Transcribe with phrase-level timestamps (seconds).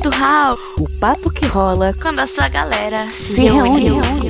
[0.00, 0.58] do Hall.
[0.78, 3.90] O papo que rola quando a sua galera se, se reúne.
[3.90, 4.29] reúne.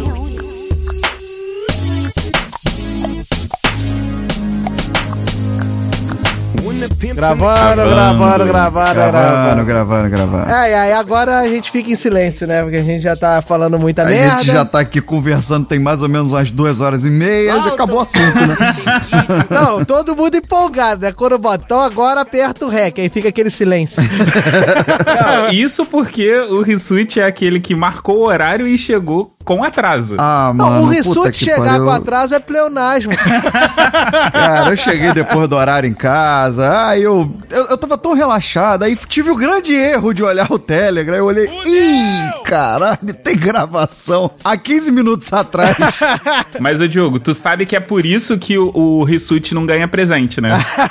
[7.08, 10.44] Gravando, gravando, gravando, Gravando, gravando, gravando.
[10.52, 12.62] Ai, ai, agora a gente fica em silêncio, né?
[12.62, 14.36] Porque a gente já tá falando muita A merda.
[14.42, 17.68] gente já tá aqui conversando, tem mais ou menos umas duas horas e meia, já
[17.68, 18.56] acabou o assunto, né?
[19.50, 21.12] Não, todo mundo empolgado, né?
[21.12, 24.02] Quando bota, então agora aperta o REC, aí fica aquele silêncio.
[24.02, 30.16] Não, isso porque o Rissuit é aquele que marcou o horário e chegou com atraso.
[30.18, 30.82] Ah, Não, mano.
[30.82, 31.84] o puta Rissuti chegar pariu.
[31.84, 33.12] com atraso é pleonasmo.
[34.32, 38.82] Cara, eu cheguei depois do horário em casa, aí eu, eu, eu tava tão relaxado,
[38.84, 44.30] aí tive o grande erro de olhar o Telegram, eu olhei, ih, caralho, tem gravação
[44.44, 45.76] há 15 minutos atrás.
[46.60, 49.88] Mas, ô Diogo, tu sabe que é por isso que o, o Rissuti não ganha
[49.88, 50.50] presente, né?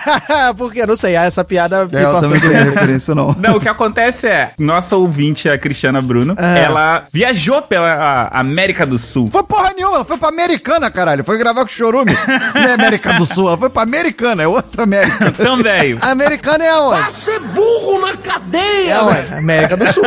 [0.58, 3.36] Porque, não sei, essa piada me É, eu passou também não tenho referência, não.
[3.39, 6.63] Não, o que acontece é, nossa ouvinte, a Cristiana Bruno, É.
[6.63, 9.29] ela viajou pela a- América do Sul.
[9.31, 11.23] Foi porra nenhuma, ela foi pra Americana, caralho.
[11.23, 12.11] Foi gravar com o Chorume.
[12.53, 15.31] Não é América do Sul, ela foi pra Americana, é outra América.
[15.37, 15.95] Também.
[16.01, 17.11] Americano é aonde?
[17.11, 19.33] ser burro na cadeia, É aonde?
[19.33, 20.03] América do Sul.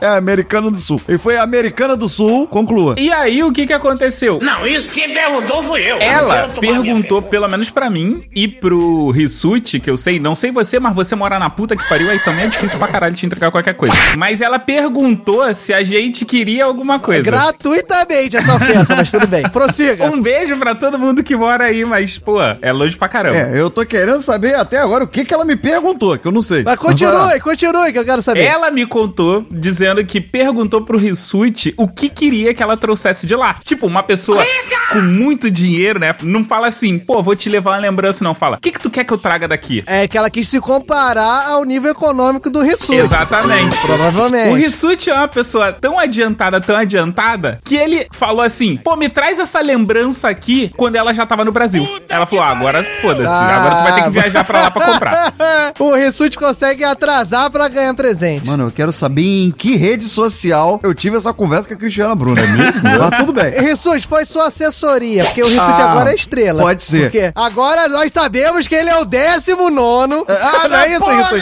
[0.00, 1.00] É Americana do Sul.
[1.08, 2.94] E foi Americana do Sul, conclua.
[2.98, 4.38] E aí, o que que aconteceu?
[4.42, 5.98] Não, isso quem perguntou fui eu.
[5.98, 10.78] Ela perguntou, pelo menos pra mim, e pro Rissuti, que eu sei, não sei você,
[10.78, 13.50] mas você mora na puta que pariu, aí também é difícil pra caralho te entregar
[13.50, 13.94] qualquer coisa.
[14.16, 17.22] Mas ela perguntou se a gente queria alguma coisa.
[17.40, 19.42] Gratuitamente essa ofensa, mas tudo bem.
[19.48, 20.06] Prossiga.
[20.06, 23.36] Um beijo pra todo mundo que mora aí, mas, pô, é longe pra caramba.
[23.36, 26.32] É, eu tô querendo saber até agora o que que ela me perguntou, que eu
[26.32, 26.62] não sei.
[26.62, 28.42] Mas continue, continue, que eu quero saber.
[28.42, 33.34] Ela me contou dizendo que perguntou pro Rissuti o que queria que ela trouxesse de
[33.34, 33.56] lá.
[33.64, 34.44] Tipo, uma pessoa
[34.92, 36.14] com muito dinheiro, né?
[36.22, 38.34] Não fala assim, pô, vou te levar uma lembrança, não.
[38.34, 39.82] Fala, o que, que tu quer que eu traga daqui?
[39.86, 42.96] É que ela quis se comparar ao nível econômico do Rissuti.
[42.96, 43.76] Exatamente.
[43.76, 44.58] O Provavelmente.
[44.58, 47.29] Rissuti é uma pessoa tão adiantada, tão adiantada,
[47.64, 51.52] que ele falou assim: pô, me traz essa lembrança aqui quando ela já tava no
[51.52, 51.86] Brasil.
[52.08, 54.86] ela falou: ah, agora foda-se, Ah, agora tu vai ter que viajar pra lá pra
[54.86, 55.32] comprar.
[55.78, 58.46] o Rissuti consegue atrasar pra ganhar presente.
[58.46, 62.14] Mano, eu quero saber em que rede social eu tive essa conversa com a Cristiana
[62.14, 62.40] Bruna.
[62.82, 63.50] Mas tudo bem.
[63.60, 66.62] Rissuti, foi sua assessoria, porque o Rissuti Ah, agora é estrela.
[66.62, 67.02] pode ser.
[67.10, 70.24] Porque agora nós sabemos que ele é o décimo nono.
[70.28, 71.40] Ah, não é isso, Rissuti?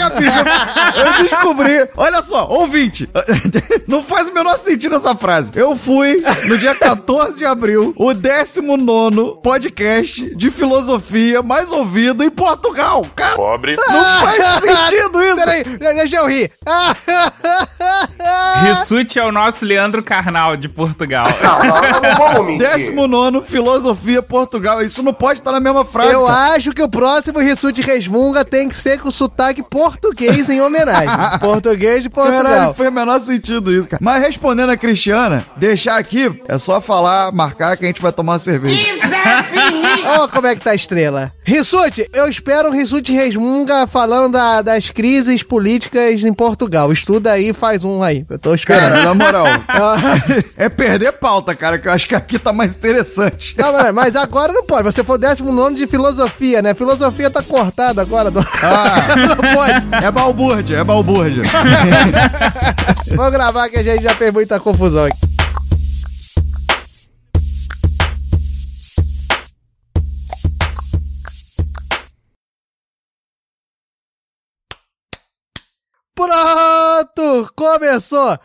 [0.96, 1.88] Eu descobri.
[1.96, 3.08] Olha só, ouvinte.
[3.86, 5.52] Não faz o menor sentido essa frase.
[5.54, 12.30] Eu fui, no dia 14 de abril, o 19 podcast de filosofia mais ouvido em
[12.30, 13.06] Portugal.
[13.14, 13.76] Cara, Pobre.
[13.76, 15.36] não faz sentido isso.
[15.36, 16.50] Peraí, deixa eu rir.
[18.62, 21.26] Rissuti é o nosso Leandro Carnal de Portugal.
[22.44, 22.68] Mentir.
[22.76, 24.82] 19 Filosofia Portugal.
[24.82, 26.12] Isso não pode estar na mesma frase.
[26.12, 26.54] Eu cara.
[26.54, 31.08] acho que o próximo Rissuti Resmunga tem que ser com sotaque português em homenagem.
[31.40, 32.74] português de Caralho, Portugal.
[32.74, 34.00] foi o menor sentido isso, cara.
[34.02, 38.32] Mas respondendo a Cristiana, deixar aqui é só falar, marcar que a gente vai tomar
[38.34, 38.86] uma cerveja.
[40.06, 41.30] Olha como é que tá a estrela.
[41.44, 46.90] Rissuti, eu espero um Rissuti Resmunga falando da- das crises políticas em Portugal.
[46.92, 48.24] Estuda aí, faz um aí.
[48.28, 48.90] Eu tô esperando.
[48.90, 49.46] Cara, na moral,
[50.56, 53.54] é perder pauta, cara, que eu acho que aqui tá mais interessante.
[53.58, 54.84] Não, mas- mas agora não pode.
[54.84, 56.74] Você foi o décimo nono de filosofia, né?
[56.74, 58.30] Filosofia tá cortada agora.
[58.30, 58.40] Do...
[58.62, 60.04] Ah, não pode.
[60.04, 61.42] é balbúrdia, é balbúrdia.
[63.14, 65.27] Vamos gravar que a gente já fez muita confusão aqui.
[77.58, 78.38] Começou!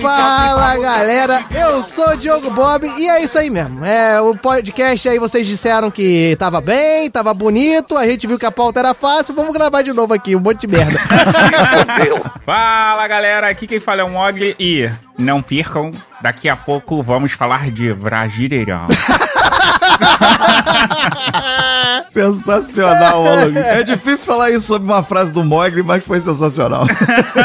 [0.00, 3.84] Fala galera, eu sou o Diogo Bob e é isso aí mesmo.
[3.84, 8.46] É, o podcast aí vocês disseram que tava bem, tava bonito, a gente viu que
[8.46, 10.98] a pauta era fácil, vamos gravar de novo aqui, um monte de merda.
[12.44, 15.90] Fala galera, aqui quem fala é o Mogli e não percam,
[16.22, 18.86] daqui a pouco vamos falar de Brasileirão.
[22.10, 23.58] Sensacional, maluco.
[23.58, 26.86] É difícil falar isso sobre uma frase do Mogli, mas foi sensacional.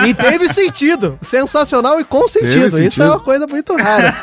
[0.08, 2.68] E teve sentido, sensacional e com sentido.
[2.68, 3.04] Isso sentido.
[3.04, 4.16] é uma coisa muito rara.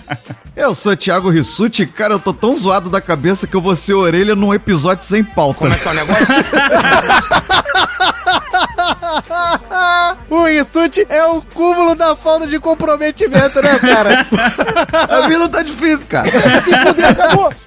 [0.56, 3.94] Eu sou Thiago Rissuti, cara, eu tô tão zoado da cabeça que eu vou ser
[3.94, 5.60] orelha num episódio sem pauta.
[5.60, 6.26] Como é que é o negócio?
[10.28, 14.26] O Rissuti é o cúmulo da falta de comprometimento, né, cara?
[15.24, 16.30] A vida tá difícil, cara.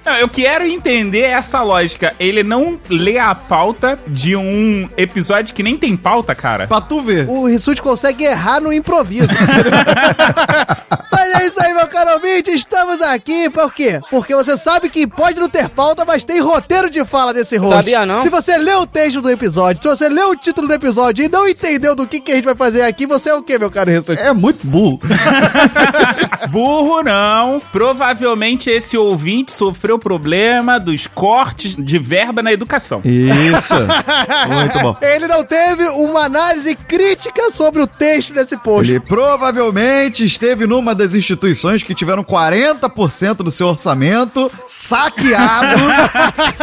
[0.04, 2.14] Não, eu quero entender essa lógica.
[2.18, 6.66] Ele não lê a pauta de um episódio que nem tem pauta, cara.
[6.66, 7.28] Pra tu ver.
[7.28, 9.32] O Rissuti consegue errar no improviso.
[11.12, 12.50] mas é isso aí, meu caro ouvinte.
[12.50, 14.00] Estamos aqui por quê?
[14.10, 17.74] Porque você sabe que pode não ter pauta, mas tem roteiro de fala desse host.
[17.74, 18.20] Sabia não?
[18.20, 21.28] Se você leu o texto do episódio, se você leu o título do episódio e
[21.28, 23.70] não entendeu do que, que a gente vai fazer aqui, você é o quê, meu
[23.70, 24.20] caro Rissuti?
[24.20, 25.00] É muito burro.
[26.50, 27.60] Burro não.
[27.72, 33.00] Provavelmente esse ouvinte sofreu problema dos cortes de verba na educação.
[33.04, 33.74] Isso.
[34.48, 34.96] Muito bom.
[35.00, 38.90] Ele não teve uma análise crítica sobre o texto desse post.
[38.90, 45.80] Ele provavelmente esteve numa das instituições que tiveram 40% do seu orçamento saqueado.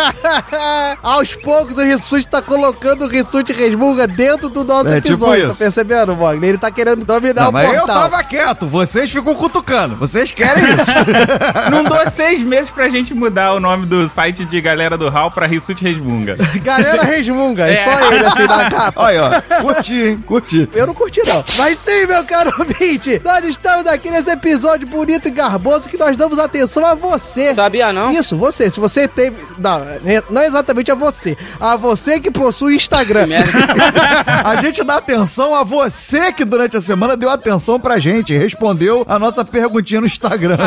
[1.01, 5.50] Aos poucos o Rissuti tá colocando o Rissuti Resmunga dentro do nosso É, tipo episódio,
[5.51, 5.59] tá isso.
[5.63, 6.47] percebendo, Mogli?
[6.47, 8.01] Ele tá querendo dominar Não, o mas eu portal.
[8.09, 8.67] tava quieto.
[8.67, 9.95] Vocês ficam cutucando.
[9.95, 10.91] Vocês querem isso.
[11.71, 15.31] Não dou seis meses pra gente mudar o nome do site de galera do Hall
[15.31, 16.37] pra Rissuti Resmunga.
[16.63, 17.73] Galera Resmunga, é.
[17.73, 17.83] É.
[17.83, 19.01] só ele assim na capa.
[19.01, 19.61] Olha ó.
[19.61, 20.23] Curti, hein?
[20.25, 20.69] Curti.
[20.73, 21.43] Eu não curti, não.
[21.57, 26.15] Mas sim, meu caro ouvinte, nós estamos aqui nesse episódio bonito e garboso que nós
[26.17, 27.53] damos atenção a você.
[27.55, 28.11] Sabia não?
[28.11, 28.69] Isso, você.
[28.69, 29.37] Se você teve.
[29.57, 31.37] Não, é- não exatamente a você.
[31.59, 33.27] A você que possui Instagram.
[33.27, 33.51] Merda.
[34.45, 38.37] A gente dá atenção a você que durante a semana deu atenção pra gente.
[38.37, 40.57] Respondeu a nossa perguntinha no Instagram.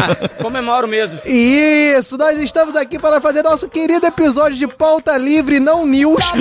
[0.42, 1.20] Comemoro mesmo.
[1.24, 6.32] Isso, nós estamos aqui para fazer nosso querido episódio de pauta livre não news.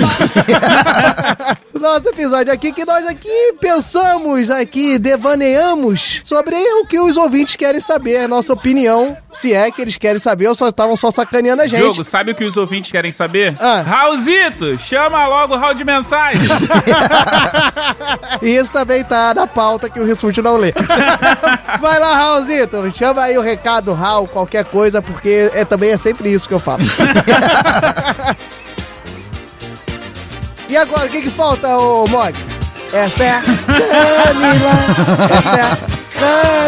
[1.74, 7.80] nosso episódio aqui que nós aqui pensamos aqui, devaneamos sobre o que os ouvintes querem
[7.80, 11.62] saber, a nossa opinião, se é que eles querem saber ou só estavam só sacaneando
[11.62, 11.80] a gente.
[11.80, 13.54] Diogo, sabe o que os ouvintes querem saber?
[13.60, 13.82] Ah.
[13.82, 16.42] Raulzito, chama logo o Raul de mensagem.
[18.42, 20.72] E isso também tá na pauta que o Rissuti não lê.
[21.80, 26.32] Vai lá, Raulzito, chama aí o recado, Raul, qualquer coisa, porque é, também é sempre
[26.32, 26.82] isso que eu falo.
[30.68, 32.34] e agora, o que que falta, ô Mog?
[32.92, 34.72] Essa é a Camila,
[35.38, 35.76] essa é a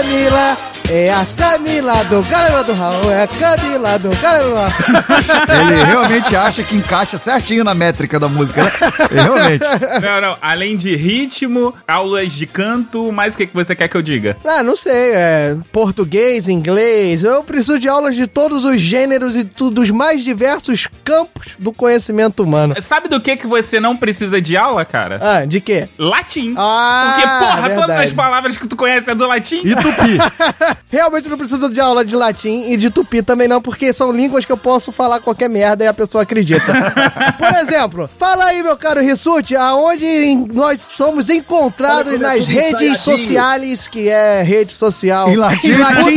[0.02, 0.56] Camila,
[0.88, 4.72] é a Camila do Galera do Raul, é a Camila do Galera do Raul.
[5.72, 8.70] Ele realmente acha que encaixa certinho na métrica da música, né?
[9.10, 9.64] Ele realmente.
[10.00, 10.36] não, não.
[10.40, 14.36] Além de ritmo, aulas de canto, mais o que, que você quer que eu diga?
[14.44, 17.24] Ah, não sei, é português, inglês.
[17.24, 22.42] Eu preciso de aulas de todos os gêneros e dos mais diversos campos do conhecimento
[22.44, 22.74] humano.
[22.80, 25.18] Sabe do que, que você não precisa de aula, cara?
[25.20, 25.88] Ah, de quê?
[25.98, 26.54] Latim.
[26.56, 28.04] Ah, Porque, porra, todas verdade.
[28.08, 29.62] as palavras que tu conhece é do latim.
[29.64, 30.75] E tupi.
[30.90, 34.44] Realmente não preciso de aula de latim e de tupi também não, porque são línguas
[34.44, 36.72] que eu posso falar qualquer merda e a pessoa acredita.
[37.38, 44.08] Por exemplo, fala aí, meu caro Rissuti, aonde nós somos encontrados nas redes sociais, que
[44.08, 45.28] é rede social.
[45.30, 45.72] Em latim.
[45.72, 46.14] Em latim.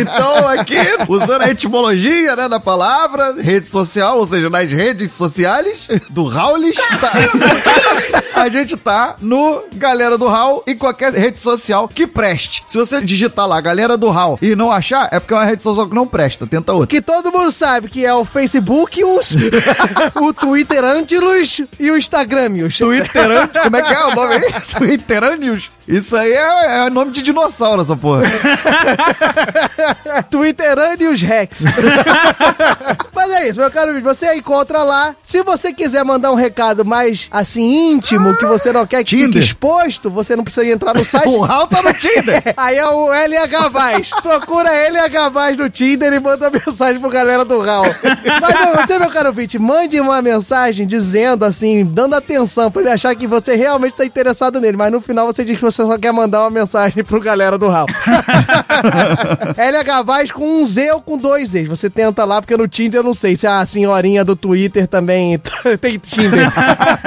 [0.00, 0.76] Então, aqui,
[1.08, 6.76] usando a etimologia né, da palavra, rede social, ou seja, nas redes sociais do Raulis,
[6.76, 12.62] tá- a gente tá no Galera do Raul e qualquer rede social que preste.
[12.66, 15.62] Se você digitar lá Galera do Raul e não achar, é porque é uma rede
[15.62, 16.46] social que não presta.
[16.46, 16.86] Tenta outra.
[16.86, 19.34] Que todo mundo sabe que é o Facebook, os,
[20.20, 22.78] o Twitter Antilus e o Instagramius.
[22.78, 24.52] Twitterante, como é que é o nome aí?
[24.78, 25.70] Twitteranius?
[25.90, 28.22] Isso aí é, é nome de dinossauro, essa porra.
[30.30, 31.64] Twitteranius Rex.
[33.14, 34.08] Mas é isso, meu caro amigo.
[34.08, 35.14] Você encontra lá.
[35.22, 39.24] Se você quiser mandar um recado mais assim íntimo, que você não quer que fique
[39.26, 39.42] Tinder.
[39.42, 41.28] exposto, você não precisa entrar no site.
[41.28, 42.54] O Raul tá no Tinder.
[42.56, 44.10] Aí é o LH Vaz.
[44.22, 47.94] Procura LH Vaz no Tinder e manda mensagem pro galera do Raul.
[48.40, 52.90] Mas não, você, meu caro ouvinte, mande uma mensagem dizendo assim, dando atenção pra ele
[52.90, 54.76] achar que você realmente tá interessado nele.
[54.76, 57.68] Mas no final você diz que você só quer mandar uma mensagem pro galera do
[57.68, 57.88] Raul.
[59.56, 61.68] LH Vaz com um Z ou com dois Zs.
[61.68, 65.38] Você tenta lá, porque no Tinder eu não sei se a senhorinha do Twitter também
[65.80, 66.50] tem Tinder.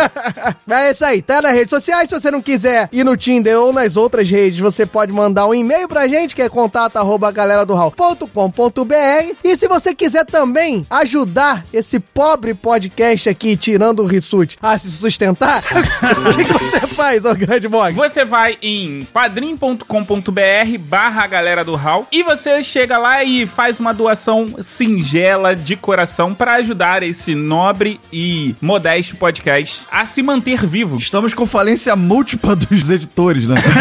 [0.65, 2.10] Mas é isso aí, tá nas redes sociais.
[2.10, 5.53] Se você não quiser ir no Tinder ou nas outras redes, você pode mandar um
[5.53, 7.74] e-mail pra gente, que é contato arroba galera do
[9.44, 14.92] E se você quiser também ajudar esse pobre podcast aqui, tirando o Rissuti, a se
[14.92, 17.94] sustentar, o que, que você faz, ô grande Mog?
[17.94, 19.83] Você vai em padrim.com.br
[20.79, 26.33] barra galera do Hall e você chega lá e faz uma doação singela de coração
[26.33, 30.98] para ajudar esse nobre e modesto podcast a se manter vivo.
[30.98, 33.55] Estamos com falência múltipla dos editores, né?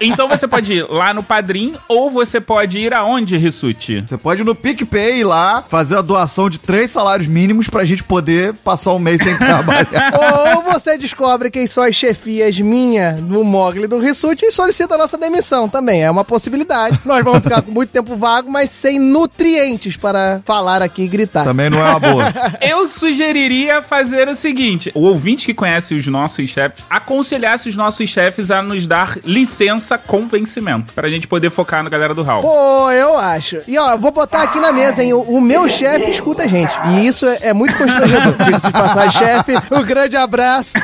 [0.00, 4.04] Então você pode ir lá no Padrim ou você pode ir aonde, Rissuti?
[4.06, 8.02] Você pode ir no PicPay lá, fazer a doação de três salários mínimos pra gente
[8.02, 10.12] poder passar um mês sem trabalhar.
[10.14, 14.98] Ou você descobre quem são as chefias minha, do Mogli do Rissuti e solicita a
[14.98, 16.02] nossa demissão também.
[16.02, 16.98] É uma possibilidade.
[17.04, 21.44] Nós vamos ficar com muito tempo vago, mas sem nutrientes para falar aqui e gritar.
[21.44, 22.34] Também não é uma boa.
[22.60, 28.08] Eu sugeriria fazer o seguinte: o ouvinte que conhece os nossos chefes aconselhasse os nossos
[28.08, 32.42] chefes a nos dar licença com vencimento, pra gente poder focar na galera do Hall.
[32.42, 33.60] Pô, eu acho.
[33.66, 35.12] E ó, vou botar aqui na mesa, hein?
[35.12, 36.74] O, o meu chefe escuta a gente.
[36.88, 38.34] E isso é, é muito constrangedor.
[38.44, 40.74] Diga-se de passar, chefe, um grande abraço.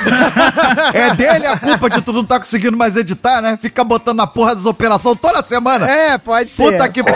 [0.93, 3.59] É dele a culpa de tu não tá conseguindo mais editar, né?
[3.61, 5.91] Fica botando na porra das operações toda semana.
[5.91, 6.73] É, pode ser.
[6.73, 7.01] Puta que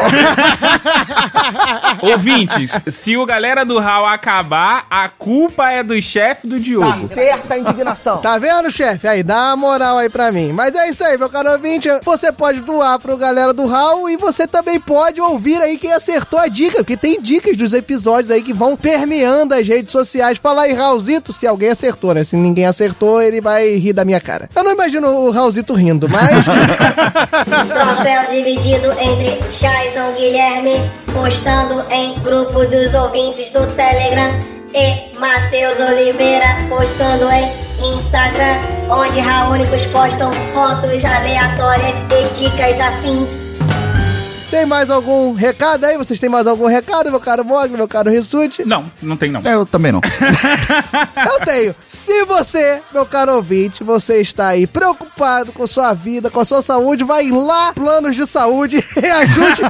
[2.02, 7.06] Ouvintes, se o galera do Hall acabar, a culpa é do chefe do Diogo.
[7.06, 8.18] Certa indignação.
[8.18, 9.06] Tá vendo, chefe?
[9.06, 10.52] Aí, dá uma moral aí pra mim.
[10.52, 11.88] Mas é isso aí, meu caro ouvinte.
[12.04, 16.38] Você pode doar pro galera do Raul e você também pode ouvir aí quem acertou
[16.38, 20.38] a dica, porque tem dicas dos episódios aí que vão permeando as redes sociais.
[20.38, 22.25] Fala aí, Raulzito, se alguém acertou, né?
[22.25, 24.49] Se ninguém acertou, ele vai rir da minha cara.
[24.54, 26.31] Eu não imagino o Raulzito rindo, mas.
[27.69, 34.31] Troféu dividido entre Jason Guilherme, postando em grupo dos ouvintes do Telegram,
[34.75, 38.59] e Matheus Oliveira, postando em Instagram,
[38.91, 43.53] onde raúnicos postam fotos aleatórias e dicas afins.
[44.54, 45.99] Tem mais algum recado aí?
[45.99, 48.64] Vocês têm mais algum recado, meu caro Mogli, meu caro Rissuti?
[48.64, 49.40] Não, não tem não.
[49.42, 50.00] Eu também não.
[51.26, 51.75] Eu tenho.
[51.88, 56.62] Se você, meu caro ouvinte, você está aí preocupado com sua vida, com a sua
[56.62, 59.62] saúde, vai lá, planos de saúde, e ajude.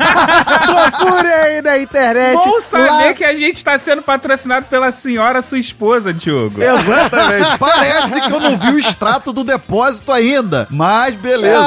[0.67, 2.35] Procure aí na internet.
[2.35, 6.63] Bom saber lá- que a gente tá sendo patrocinado pela senhora, sua esposa, Diogo.
[6.63, 7.59] Exatamente.
[7.59, 10.67] Parece que eu não vi o extrato do depósito ainda.
[10.71, 11.65] Mas beleza.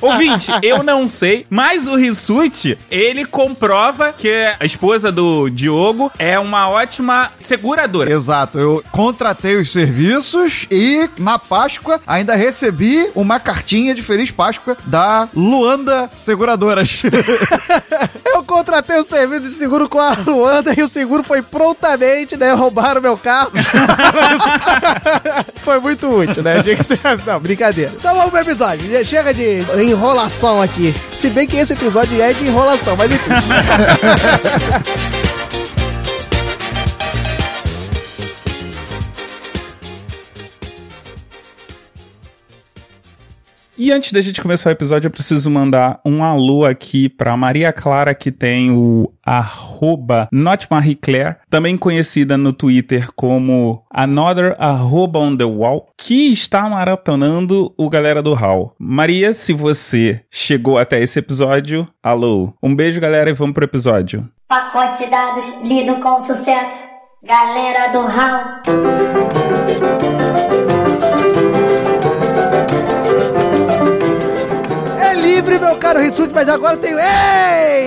[0.00, 6.38] Ouvinte, eu não sei, mas o Rissuti, ele comprova que a esposa do Diogo é
[6.38, 8.12] uma ótima seguradora.
[8.12, 14.76] Exato, eu contratei os serviços e na Páscoa ainda recebi uma cartinha de Feliz Páscoa
[14.86, 17.02] da Luanda Seguradoras.
[18.34, 22.52] Eu contratei o serviço de seguro com a Luanda e o seguro foi prontamente, né?
[22.52, 23.52] Roubaram meu carro.
[25.62, 26.56] foi muito útil, né?
[27.24, 27.92] Não, brincadeira.
[27.96, 29.04] Então vamos pro episódio.
[29.04, 30.92] Chega de enrolação aqui.
[31.16, 33.30] Se bem que esse episódio é de enrolação, mas enfim.
[43.76, 47.72] E antes da gente começar o episódio, eu preciso mandar um alô aqui pra Maria
[47.72, 55.18] Clara, que tem o arroba Not Marie Claire, também conhecida no Twitter como Another Arroba
[55.18, 58.76] on the Wall, que está maratonando o Galera do Hall.
[58.78, 62.52] Maria, se você chegou até esse episódio, alô.
[62.62, 64.28] Um beijo, galera, e vamos pro episódio.
[64.46, 66.84] Pacote de dados lido com sucesso.
[67.24, 69.93] Galera do Raul.
[75.64, 76.98] Meu caro Rissuti, mas agora eu tenho.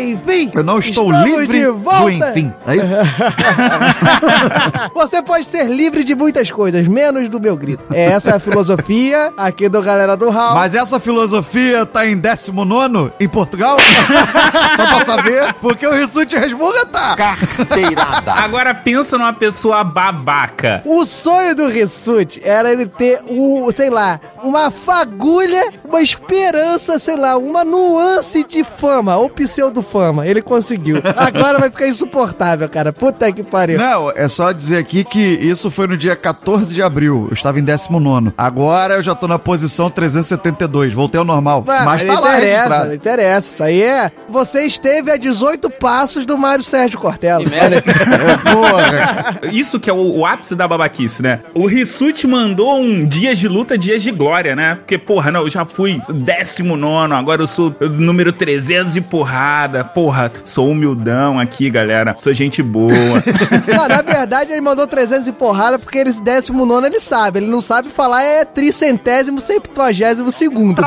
[0.10, 0.51] Enfim!
[0.53, 2.12] Eu não estou livre de do volta.
[2.12, 2.53] enfim.
[2.65, 2.88] É isso?
[4.96, 7.84] Você pode ser livre de muitas coisas, menos do meu grito.
[7.93, 10.55] Essa é a filosofia aqui do Galera do Hall.
[10.55, 13.77] Mas essa filosofia tá em 19 em Portugal?
[14.75, 17.15] Só pra saber, porque o Rissuti Resmunga tá.
[17.15, 18.34] Carteirada.
[18.34, 20.81] Agora pensa numa pessoa babaca.
[20.86, 27.17] O sonho do Rissuti era ele ter um, sei lá, uma fagulha, uma esperança, sei
[27.17, 30.25] lá, uma nuance de fama, ou pseudo-fama.
[30.25, 31.01] Ele conseguiu.
[31.15, 32.91] Agora vai ficar insuportável, cara.
[32.91, 33.77] Puta que pariu.
[33.77, 37.27] Não, é só dizer aqui que isso foi no dia 14 de abril.
[37.29, 38.33] Eu estava em 19.
[38.38, 40.93] Agora eu já tô na posição 372.
[40.93, 41.63] Voltei ao normal.
[41.67, 43.53] Ah, mas não tá lá interessa, não interessa.
[43.53, 44.12] Isso aí é.
[44.29, 47.43] Você esteve a 18 passos do Mário Sérgio Cortella.
[48.43, 49.39] Porra.
[49.51, 51.41] Isso que é o, o ápice da babaquice, né?
[51.53, 54.75] O Rissuti mandou um dias de luta, dias de glória, né?
[54.75, 59.83] Porque, porra, não, eu já fui 19, agora eu sou número 300 e porrada.
[59.83, 62.13] Porra, sou humildão aqui, galera.
[62.17, 62.91] Sou gente boa.
[63.67, 67.39] Não, na verdade, ele mandou 300 e porrada porque ele, décimo nono ele sabe.
[67.39, 70.81] Ele não sabe falar é tricentésimo, septuagésimo segundo.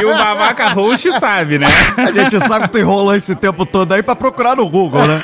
[0.00, 1.66] e o babaca host sabe, né?
[1.96, 5.20] A gente sabe que tu enrolou esse tempo todo aí pra procurar no Google, né?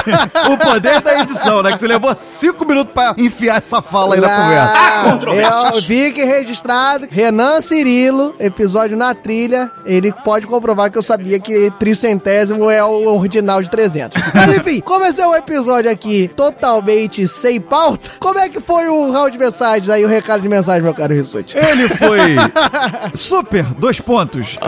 [0.50, 1.72] o poder da edição, né?
[1.72, 4.72] Que você levou cinco minutos pra enfiar essa fala aí na conversa.
[4.74, 11.02] Ah, eu vi que registrado Renan Cirilo, episódio na trilha, ele pode comprovar que eu
[11.02, 14.20] sabia que tricentésimo é o ordinal de 300.
[14.34, 18.88] Mas enfim, como esse é um episódio aqui totalmente sem pauta, como é que foi
[18.88, 21.56] o round de mensagens aí, o recado de mensagem, meu caro Rissuti?
[21.56, 22.36] Ele foi
[23.14, 24.58] super, dois pontos.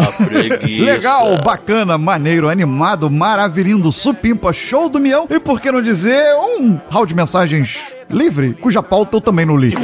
[0.66, 5.26] Legal, bacana, maneiro, animado, maravilhindo, supimpa, show do mião.
[5.30, 7.78] E por que não dizer um round de mensagens
[8.12, 9.74] livre, cuja pauta eu também não li.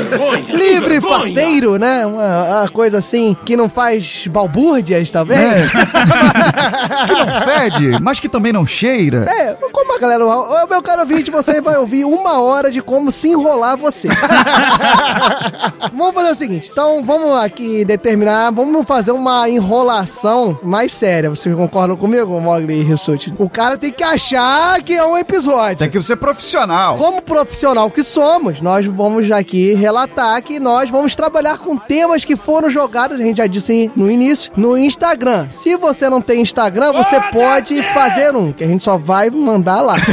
[0.53, 2.07] Livre, faceiro, né?
[2.07, 5.41] Uma, uma coisa assim que não faz balbúrdias, talvez.
[5.41, 5.67] É.
[7.07, 9.25] que não fede, mas que também não cheira.
[9.29, 10.25] É, como a galera.
[10.25, 14.09] Ô, meu caro ouvinte, você vai ouvir uma hora de como se enrolar você.
[15.93, 21.31] vamos fazer o seguinte, então vamos aqui determinar, vamos fazer uma enrolação mais séria.
[21.31, 23.33] Vocês concordam comigo, Mogli e Rissuti?
[23.39, 25.79] O cara tem que achar que é um episódio.
[25.79, 26.97] Tem que ser profissional.
[26.97, 32.35] Como profissional que somos, nós vamos aqui relatar que nós vamos trabalhar com temas que
[32.35, 35.47] foram jogados, a gente já disse no início, no Instagram.
[35.51, 39.81] Se você não tem Instagram, você pode fazer um, que a gente só vai mandar
[39.83, 39.99] lá.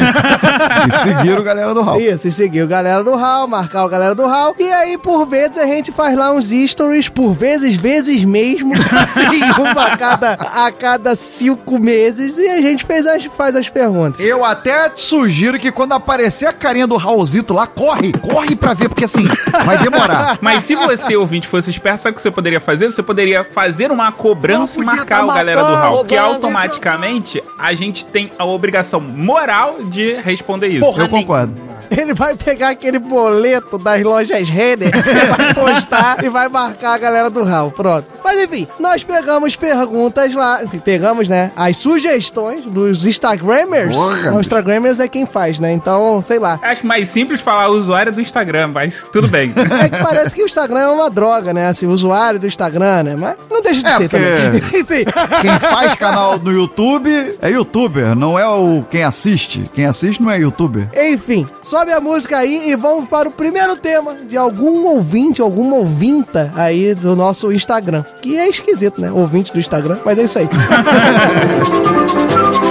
[0.88, 2.00] E seguir o galera do Hall.
[2.00, 4.54] Isso, e seguir o galera do Hall, marcar o galera do Hall.
[4.60, 9.42] E aí, por vezes, a gente faz lá uns stories, por vezes, vezes mesmo, assim,
[9.60, 14.20] uma a cada, a cada cinco meses, e a gente fez as, faz as perguntas.
[14.20, 18.89] Eu até sugiro que quando aparecer a carinha do Raulzito lá, corre, corre pra ver,
[18.89, 19.25] porque assim,
[19.63, 20.39] vai demorar.
[20.42, 22.86] Mas se você, ouvinte, fosse esperto, sabe o que você poderia fazer?
[22.88, 26.06] Você poderia fazer uma cobrança e marcar o galera do Raul.
[26.06, 31.00] Que automaticamente a gente tem a obrigação moral de responder isso.
[31.00, 31.54] Eu concordo.
[31.96, 34.92] Ele vai pegar aquele boleto das lojas Renner,
[35.38, 37.72] vai postar e vai marcar a galera do Hall.
[37.72, 38.08] Pronto.
[38.24, 40.63] Mas enfim, nós pegamos perguntas lá.
[40.63, 41.51] Enfim, pegamos, né?
[41.56, 43.96] As sugestões dos Instagrammers.
[43.96, 44.32] Porra.
[44.32, 45.72] Os Instagrammers é quem faz, né?
[45.72, 46.60] Então, sei lá.
[46.62, 49.54] Acho mais simples falar usuário do Instagram, mas tudo bem.
[49.86, 51.68] É que parece que o Instagram é uma droga, né?
[51.68, 53.15] Assim, o usuário do Instagram, né?
[53.18, 54.82] Mas não deixa de É, ser porque- também.
[54.82, 55.06] Enfim.
[55.42, 59.70] Quem faz canal no YouTube é youtuber, não é o quem assiste.
[59.74, 60.88] Quem assiste não é youtuber.
[60.96, 65.75] Enfim, sobe a música aí e vamos para o primeiro tema de algum ouvinte, alguma
[65.75, 68.05] ouvinta aí do nosso Instagram.
[68.22, 69.12] Que é esquisito, né?
[69.12, 70.48] Ouvinte do Instagram, mas é isso aí.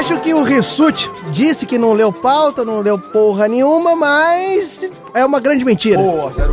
[0.00, 5.22] acho que o Rissuti disse que não leu pauta, não leu porra nenhuma, mas é
[5.26, 6.00] uma grande mentira.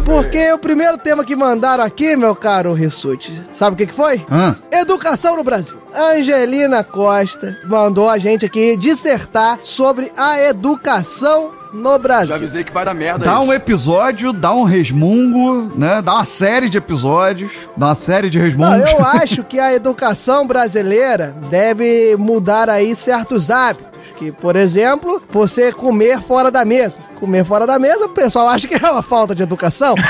[0.03, 4.21] Porque o primeiro tema que mandaram aqui, meu caro Rissuti, sabe o que, que foi?
[4.29, 4.57] Hã?
[4.69, 5.77] Educação no Brasil.
[5.95, 12.35] Angelina Costa mandou a gente aqui dissertar sobre a educação no Brasil.
[12.35, 16.01] avisei que vai dar merda Dá um episódio, dá um resmungo, né?
[16.01, 18.91] Dá uma série de episódios, dá uma série de Não, resmungos.
[18.91, 23.96] eu acho que a educação brasileira deve mudar aí certos hábitos.
[24.17, 27.01] Que, por exemplo, você comer fora da mesa.
[27.19, 29.93] Comer fora da mesa, o pessoal acha que é uma falta de educação.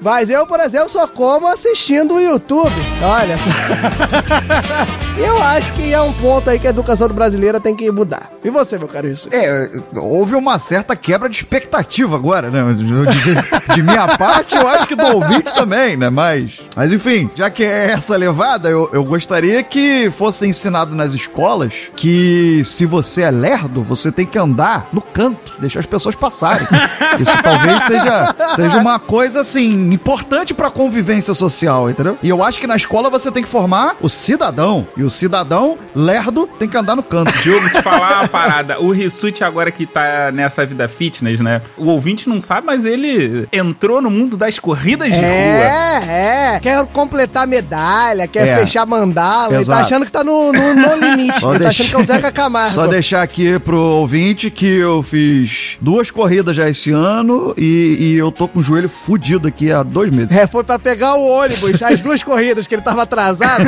[0.00, 2.72] Mas eu, por exemplo, só como assistindo o YouTube.
[3.02, 3.50] Olha só.
[5.20, 8.30] eu acho que é um ponto aí que a educação brasileira tem que mudar.
[8.42, 9.28] E você, meu caro isso?
[9.32, 12.62] É, houve uma certa quebra de expectativa agora, né?
[12.74, 16.10] De, de- de minha parte, eu acho que do ouvinte também, né?
[16.10, 21.14] Mas, mas enfim, já que é essa levada, eu, eu gostaria que fosse ensinado nas
[21.14, 26.14] escolas que se você é lerdo, você tem que andar no canto, deixar as pessoas
[26.14, 26.66] passarem.
[27.20, 32.18] Isso talvez seja, seja uma coisa, assim, importante pra convivência social, entendeu?
[32.22, 34.86] E eu acho que na escola você tem que formar o cidadão.
[34.96, 37.32] E o cidadão lerdo tem que andar no canto.
[37.42, 38.80] Diogo, te falar uma parada.
[38.80, 41.60] O Rissuti agora que tá nessa vida fitness, né?
[41.76, 45.24] O ouvinte não sabe, mas ele entrou no mundo das corridas de rua.
[45.26, 46.60] É, é.
[46.60, 48.56] Quer completar medalha, quer É.
[48.58, 49.46] fechar mandala.
[49.48, 49.80] Ele tá Exato.
[49.80, 51.40] achando que tá no, no, no limite.
[51.40, 52.74] Tá achando que é o Zeca Camargo.
[52.74, 58.14] Só deixar aqui pro ouvinte que eu fiz duas corridas já esse ano e, e
[58.14, 60.32] eu tô com o joelho fudido aqui há dois meses.
[60.32, 63.64] É, foi pra pegar o ônibus, as duas corridas que ele tava atrasado.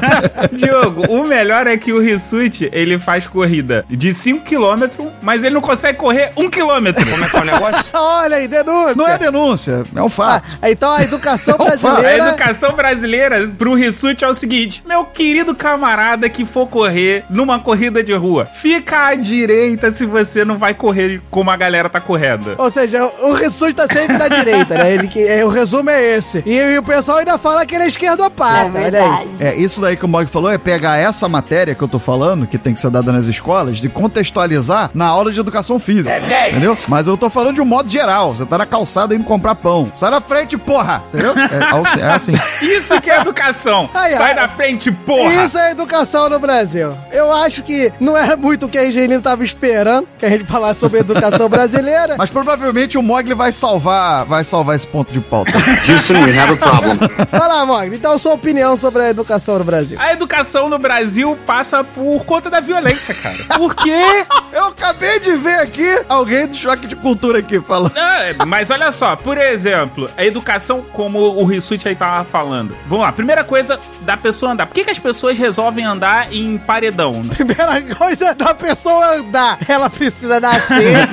[0.52, 4.90] Diogo, o melhor é que o Rissuti, ele faz corrida de 5km,
[5.22, 6.94] mas ele não consegue correr 1km.
[7.10, 7.84] Como é que é o negócio?
[7.94, 8.94] Olha aí, denúncia.
[8.94, 10.58] Não é denúncia, é um Ah, fato.
[10.62, 12.28] então a educação Não fala, A brasileira...
[12.28, 18.02] educação brasileira pro Rissuti é o seguinte: meu querido camarada que for correr numa corrida
[18.02, 22.56] de rua, fica à direita se você não vai correr como a galera tá correndo.
[22.58, 24.92] Ou seja, o Rissuti tá sempre da direita, né?
[24.92, 26.42] Ele, que, é, o resumo é esse.
[26.44, 29.28] E, e o pessoal ainda fala que ele é esquerdopata, olha aí.
[29.40, 32.46] É, isso daí que o Mog falou é pegar essa matéria que eu tô falando,
[32.48, 36.18] que tem que ser dada nas escolas, de contextualizar na aula de educação física.
[36.18, 36.76] entendeu?
[36.88, 38.32] Mas eu tô falando de um modo geral.
[38.32, 39.92] Você tá na calçada indo comprar pão.
[39.96, 41.04] Sai da frente, porra!
[41.08, 41.32] Entendeu?
[41.36, 42.32] É, é assim.
[42.60, 43.88] Isso que é educação.
[43.94, 44.34] Ai, Sai ai.
[44.34, 45.44] da frente, porra.
[45.44, 46.96] Isso é educação no Brasil.
[47.12, 50.44] Eu acho que não era muito o que a Angelina tava esperando, que a gente
[50.44, 52.16] falar sobre a educação brasileira.
[52.16, 55.52] Mas provavelmente o Mogli vai salvar, vai salvar esse ponto de pauta.
[55.56, 56.98] Houston, we have a problem.
[57.30, 57.96] Vai lá, Mogli.
[57.96, 59.98] Então, sua opinião sobre a educação no Brasil.
[60.00, 63.36] A educação no Brasil passa por conta da violência, cara.
[63.56, 64.24] Por quê?
[64.52, 67.96] Eu acabei de ver aqui alguém do choque de cultura aqui falando.
[67.96, 72.74] É, mas olha só, por exemplo, a educação, como o Rissuti aí tava falando.
[72.86, 74.66] Vamos lá, primeira coisa da pessoa andar.
[74.66, 77.22] Por que, que as pessoas resolvem andar em paredão?
[77.34, 79.58] Primeira coisa da pessoa andar.
[79.68, 80.96] Ela precisa nascer.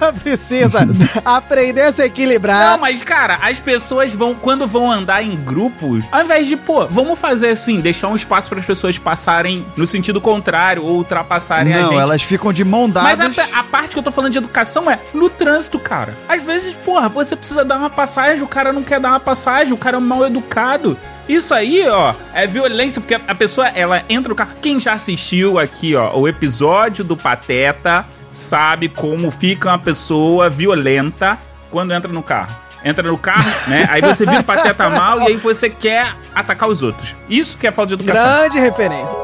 [0.00, 0.88] ela precisa
[1.24, 2.72] aprender a se equilibrar.
[2.72, 6.86] Não, mas cara, as pessoas vão, quando vão andar em grupos, ao invés de, pô,
[6.86, 11.72] vamos fazer assim, deixar um espaço para as pessoas passarem no sentido contrário ou ultrapassarem
[11.74, 11.98] a Não, gente.
[12.00, 13.38] elas ficam de mão Mas dadas.
[13.38, 16.14] a, a parte que eu tô falando de educação é no trânsito, cara.
[16.28, 19.72] Às vezes, porra, você precisa dar uma passagem, o cara não quer dar uma passagem,
[19.72, 20.96] o cara é mal educado.
[21.28, 24.52] Isso aí, ó, é violência, porque a pessoa, ela entra no carro.
[24.62, 31.38] Quem já assistiu aqui, ó, o episódio do Pateta, sabe como fica uma pessoa violenta
[31.70, 32.54] quando entra no carro.
[32.84, 33.88] Entra no carro, né?
[33.90, 37.16] Aí você vira o Pateta mal e aí você quer atacar os outros.
[37.28, 38.24] Isso que é falta de educação.
[38.24, 39.16] Grande referência.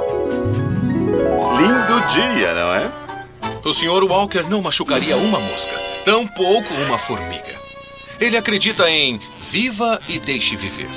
[1.57, 3.03] Lindo dia, não é?
[3.65, 4.03] O Sr.
[4.11, 7.53] Walker não machucaria uma mosca, tampouco uma formiga.
[8.19, 10.89] Ele acredita em viva e deixe viver.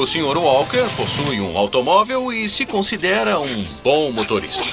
[0.00, 0.38] O Sr.
[0.38, 4.64] Walker possui um automóvel e se considera um bom motorista.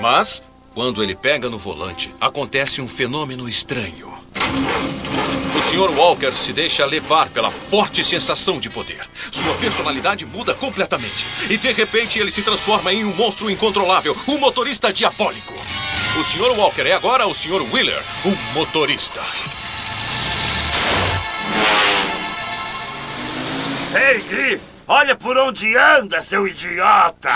[0.00, 0.42] Mas,
[0.72, 4.10] quando ele pega no volante, acontece um fenômeno estranho.
[5.54, 5.94] O Sr.
[5.94, 9.06] Walker se deixa levar pela forte sensação de poder.
[9.30, 11.52] Sua personalidade muda completamente.
[11.52, 15.52] E de repente ele se transforma em um monstro incontrolável, um motorista diabólico.
[16.18, 16.58] O Sr.
[16.58, 17.62] Walker é agora o Sr.
[17.70, 19.20] Wheeler, um motorista.
[23.94, 27.28] Ei, Griff, olha por onde anda, seu idiota!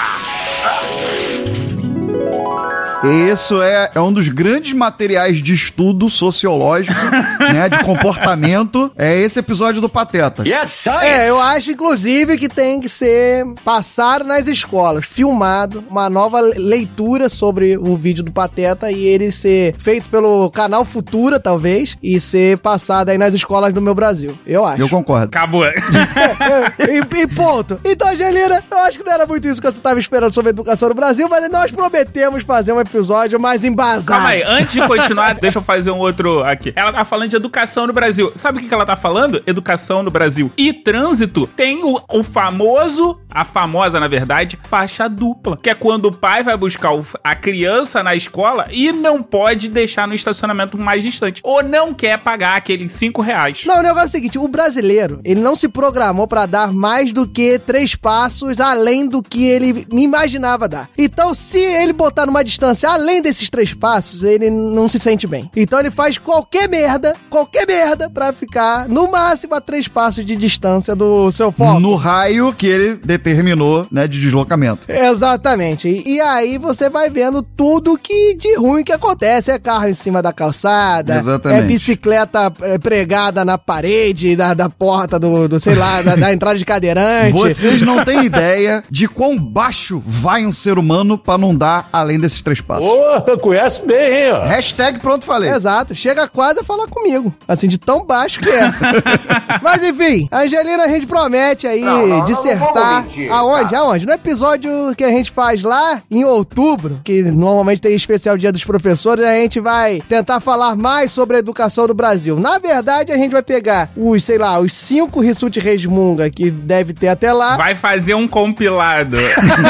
[3.06, 6.94] Isso é, é um dos grandes materiais de estudo sociológico,
[7.40, 8.90] né, de comportamento.
[8.96, 10.42] É esse episódio do Pateta.
[10.46, 11.06] Yes, science!
[11.06, 17.28] É, eu acho, inclusive, que tem que ser passado nas escolas, filmado, uma nova leitura
[17.28, 22.58] sobre o vídeo do Pateta e ele ser feito pelo canal Futura, talvez, e ser
[22.58, 24.36] passado aí nas escolas do meu Brasil.
[24.46, 24.80] Eu acho.
[24.80, 25.26] Eu concordo.
[25.26, 25.64] Acabou.
[25.66, 27.78] e, e ponto.
[27.84, 30.50] Então, Angelina, eu acho que não era muito isso que você estava esperando sobre a
[30.50, 32.95] educação no Brasil, mas nós prometemos fazer um episódio
[33.40, 34.06] mais embasado.
[34.18, 36.72] Calma aí, antes de continuar, deixa eu fazer um outro aqui.
[36.76, 38.32] Ela tá falando de educação no Brasil.
[38.34, 39.42] Sabe o que ela tá falando?
[39.46, 40.50] Educação no Brasil.
[40.56, 45.58] E trânsito tem o, o famoso, a famosa, na verdade, faixa dupla.
[45.62, 49.68] Que é quando o pai vai buscar o- a criança na escola e não pode
[49.68, 51.40] deixar no estacionamento mais distante.
[51.44, 53.62] Ou não quer pagar aqueles 5 reais.
[53.66, 57.12] Não, o negócio é o seguinte, o brasileiro, ele não se programou pra dar mais
[57.12, 60.88] do que três passos além do que ele imaginava dar.
[60.96, 65.50] Então, se ele botar numa distância além desses três passos, ele não se sente bem.
[65.54, 70.36] Então ele faz qualquer merda, qualquer merda, pra ficar no máximo a três passos de
[70.36, 71.80] distância do seu foco.
[71.80, 74.90] No raio que ele determinou, né, de deslocamento.
[74.90, 75.88] Exatamente.
[75.88, 79.50] E, e aí você vai vendo tudo que de ruim que acontece.
[79.50, 81.18] É carro em cima da calçada.
[81.18, 81.60] Exatamente.
[81.60, 86.32] É bicicleta é, pregada na parede da, da porta do, do, sei lá, da, da
[86.32, 87.32] entrada de cadeirante.
[87.32, 92.18] Vocês não têm ideia de quão baixo vai um ser humano pra não dar além
[92.18, 92.84] desses três passos.
[92.86, 94.44] Ô, conhece bem, hein, ó.
[94.44, 95.50] Hashtag pronto falei.
[95.50, 97.34] Exato, chega quase a falar comigo.
[97.46, 98.70] Assim, de tão baixo que é.
[99.62, 102.72] Mas enfim, a Angelina, a gente promete aí Não, não, não dissertar.
[103.02, 103.70] vamos mentir, aonde?
[103.70, 103.78] tá?
[103.78, 104.06] Aonde?
[104.06, 108.64] No episódio que a gente faz lá em outubro, que normalmente tem especial Dia dos
[108.64, 112.38] Professores, a gente vai tentar falar mais sobre a educação do Brasil.
[112.38, 116.92] Na verdade, a gente vai pegar os, sei lá, os cinco Rissuti Resmunga que deve
[116.92, 117.56] ter até lá.
[117.56, 119.16] Vai fazer um compilado.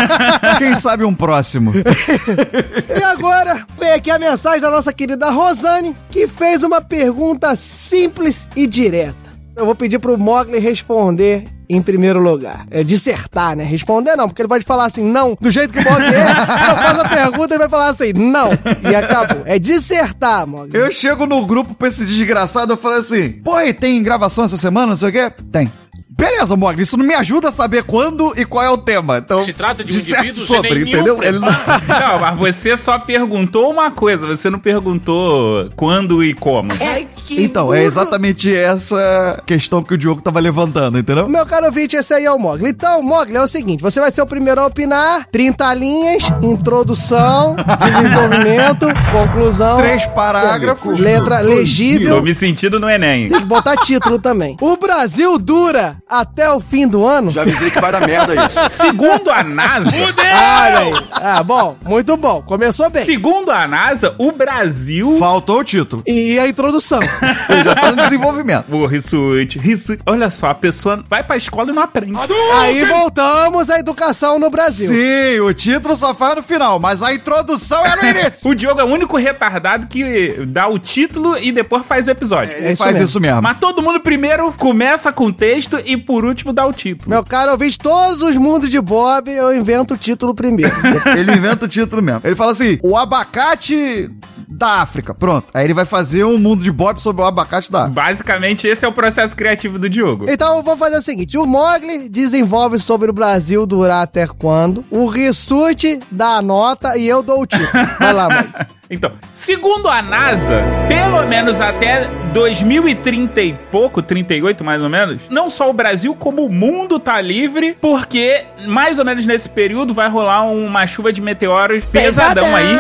[0.58, 1.72] Quem sabe um próximo.
[2.88, 8.48] E agora, vem aqui a mensagem da nossa querida Rosane, que fez uma pergunta simples
[8.54, 9.16] e direta.
[9.56, 12.66] Eu vou pedir pro Mogli responder em primeiro lugar.
[12.70, 13.64] É dissertar, né?
[13.64, 16.30] Responder não, porque ele pode falar assim, não, do jeito que o Mogli é.
[16.30, 18.50] Eu faço a pergunta, ele vai falar assim, não.
[18.88, 19.42] E acabou.
[19.44, 20.78] É dissertar, Mogli.
[20.78, 24.56] Eu chego no grupo pra esse desgraçado, eu falo assim, pô, e tem gravação essa
[24.56, 25.32] semana, não sei o quê?
[25.50, 25.72] Tem.
[26.16, 29.18] Beleza, Mogli, isso não me ajuda a saber quando e qual é o tema.
[29.18, 31.22] Então, Se trata de um indivíduo sobre, entendeu?
[31.22, 31.46] Ele não...
[31.86, 36.72] Não, mas você só perguntou uma coisa, você não perguntou quando e como.
[36.72, 41.28] É que Então, é exatamente essa questão que o Diogo tava levantando, entendeu?
[41.28, 42.70] Meu caro ouvinte, esse aí é o Mogli.
[42.70, 47.56] Então, Mogli, é o seguinte: você vai ser o primeiro a opinar, 30 linhas, introdução,
[47.84, 49.76] desenvolvimento, conclusão.
[49.78, 50.98] Três parágrafos.
[50.98, 52.22] Letra Tô legível.
[52.22, 53.28] me sentindo no Enem.
[53.28, 54.56] Tem que botar título também.
[54.60, 57.30] O Brasil dura até o fim do ano?
[57.30, 58.58] Já avisei que vai dar merda isso.
[58.70, 61.06] Segundo a NASA, Olha aí.
[61.12, 62.42] Ah, bom, muito bom.
[62.42, 63.04] Começou bem.
[63.04, 66.02] segundo a NASA, o Brasil Faltou o título.
[66.06, 67.00] E a introdução.
[67.48, 68.74] Ele já tá no desenvolvimento.
[68.74, 70.00] O Rissuit, Rissuit.
[70.06, 72.12] Olha só, a pessoa vai pra escola e não aprende.
[72.54, 74.88] Aí voltamos à educação no Brasil.
[74.88, 78.48] Sim, o título só faz no final, mas a introdução é no início.
[78.48, 82.52] O Diogo é o único retardado que dá o título e depois faz o episódio.
[82.54, 83.04] Ele isso faz mesmo.
[83.04, 83.42] isso mesmo.
[83.42, 87.10] Mas todo mundo primeiro começa com o texto e por último dá o título.
[87.10, 90.74] Meu caro ouvinte, todos os mundos de Bob, eu invento o título primeiro.
[91.16, 92.20] Ele inventa o título mesmo.
[92.24, 94.10] Ele fala assim: o abacate
[94.48, 95.12] da África.
[95.14, 95.48] Pronto.
[95.52, 98.00] Aí ele vai fazer um mundo de Bob sobre o abacate da África.
[98.00, 100.26] Basicamente, esse é o processo criativo do Diogo.
[100.28, 104.84] Então, eu vou fazer o seguinte: o Mogli desenvolve sobre o Brasil durar até quando,
[104.90, 107.68] o Rissuti dá a nota e eu dou o título.
[107.98, 108.66] Vai lá, Mogli.
[108.88, 115.50] Então, segundo a NASA, pelo menos até 2030 e pouco, 38 mais ou menos, não
[115.50, 120.08] só o Brasil, como o mundo tá livre, porque mais ou menos nesse período vai
[120.08, 122.76] rolar uma chuva de meteoros pesadão aí.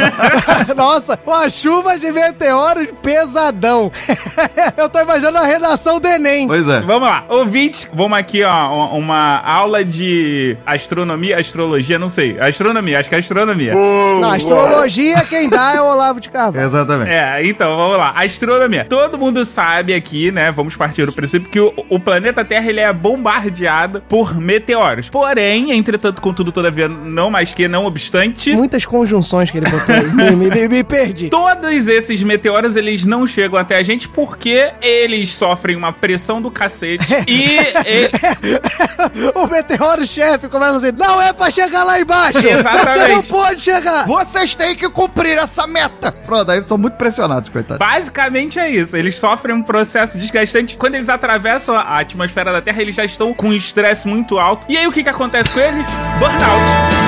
[0.76, 3.90] Nossa, uma chuva de meteoros pesadão.
[4.76, 6.46] eu tô imaginando a redação do Enem.
[6.46, 6.80] Pois é.
[6.80, 12.38] Vamos lá, ouvintes, vamos aqui, ó, uma aula de astronomia, astrologia, não sei.
[12.38, 13.74] Astronomia, acho que é astronomia.
[14.20, 16.66] Na astrologia, quem dá é o Olavo de Carvalho.
[16.66, 17.10] Exatamente.
[17.10, 18.10] É, então, vamos lá.
[18.16, 18.84] Astronomia.
[18.84, 20.50] Todo mundo sabe aqui, né?
[20.50, 25.08] Vamos partir do princípio que o, o planeta Terra ele é bombardeado por meteoros.
[25.08, 30.10] Porém, entretanto, contudo, todavia, não mais que, não obstante, Muitas conjunções que ele botou aí.
[30.10, 31.28] Me, me- me- me perdi.
[31.30, 36.50] todos esses meteoros eles não chegam até a gente porque eles sofrem uma pressão do
[36.50, 42.40] cacete e, e- o meteoro-chefe começa assim: não é pra chegar lá embaixo!
[42.40, 43.28] Você não Exatamente.
[43.28, 44.06] pode chegar!
[44.06, 46.12] Vocês têm que cumprir essa meta.
[46.12, 47.78] Pronto, aí eles são muito pressionados, coitados.
[47.78, 48.96] basicamente é isso.
[48.96, 50.76] Eles sofrem um processo desgastante.
[50.76, 54.64] Quando eles atravessam a atmosfera da Terra, eles já estão com um estresse muito alto.
[54.68, 55.86] E aí o que, que acontece com eles?
[56.18, 56.99] Burnout.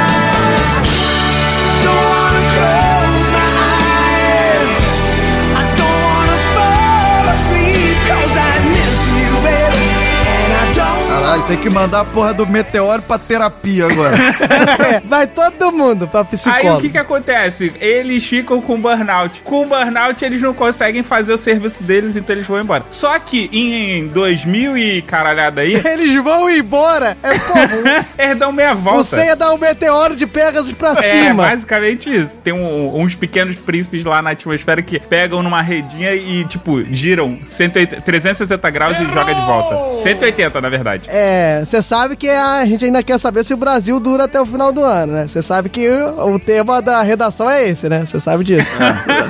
[11.49, 14.17] Tem que mandar a porra do meteoro pra terapia agora.
[14.17, 16.81] É, vai todo mundo pra Aí o psicólogo.
[16.81, 17.73] que que acontece?
[17.81, 19.43] Eles ficam com burnout.
[19.43, 22.85] Com burnout, eles não conseguem fazer o serviço deles, então eles vão embora.
[22.91, 27.17] Só que em 2000 e caralhada aí, Eles vão embora.
[27.23, 28.05] É comum.
[28.19, 29.03] eles dão meia volta.
[29.03, 31.43] Você ia dar um meteoro de Pegasus pra É, cima.
[31.43, 32.41] basicamente isso.
[32.41, 37.37] Tem um- uns pequenos príncipes lá na atmosfera que pegam numa redinha e, tipo, giram
[37.47, 39.99] 180, 360 graus e joga de volta.
[39.99, 41.09] 180, na verdade.
[41.11, 41.32] É,
[41.65, 44.73] você sabe que a gente ainda quer saber se o Brasil dura até o final
[44.73, 45.29] do ano, né?
[45.29, 48.05] Você sabe que o, o tema da redação é esse, né?
[48.05, 48.67] Você sabe disso.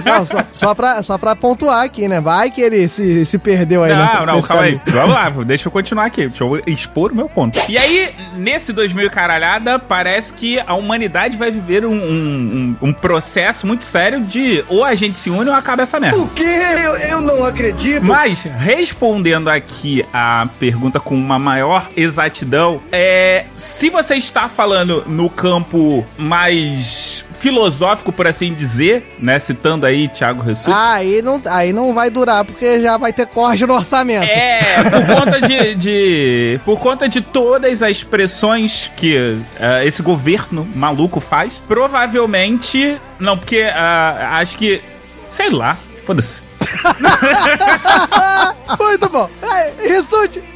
[0.04, 2.20] Não, só, só, pra, só pra pontuar aqui, né?
[2.20, 4.78] Vai que ele se, se perdeu aí nessa Não, não, calma aí.
[4.78, 5.00] caminho.
[5.00, 6.28] Vamos lá, deixa eu continuar aqui.
[6.28, 7.58] Deixa eu expor o meu ponto.
[7.68, 12.88] E aí, nesse 2000 e caralhada, parece que a humanidade vai viver um, um, um-
[12.88, 16.18] um processo muito sério de ou a gente se une ou acaba essa merda.
[16.18, 16.44] O quê?
[16.84, 18.04] Eu, eu não acredito.
[18.04, 23.44] Mas, respondendo aqui a pergunta com uma maior exatidão, é.
[23.56, 29.36] Se você está falando no campo mais filosófico, por assim dizer, né?
[29.38, 30.70] Citando aí Thiago Ressu.
[30.72, 34.22] Ah, aí não, aí não vai durar, porque já vai ter corte no orçamento.
[34.30, 40.68] É, por conta de, de- Por conta de todas as pressões que eh, esse governo
[40.74, 42.96] maluco faz, provavelmente.
[43.18, 44.80] Não, porque ah, acho que.
[45.28, 45.76] Sei lá,
[46.06, 46.42] foda-se.
[48.78, 49.28] Muito bom.
[49.42, 49.72] É,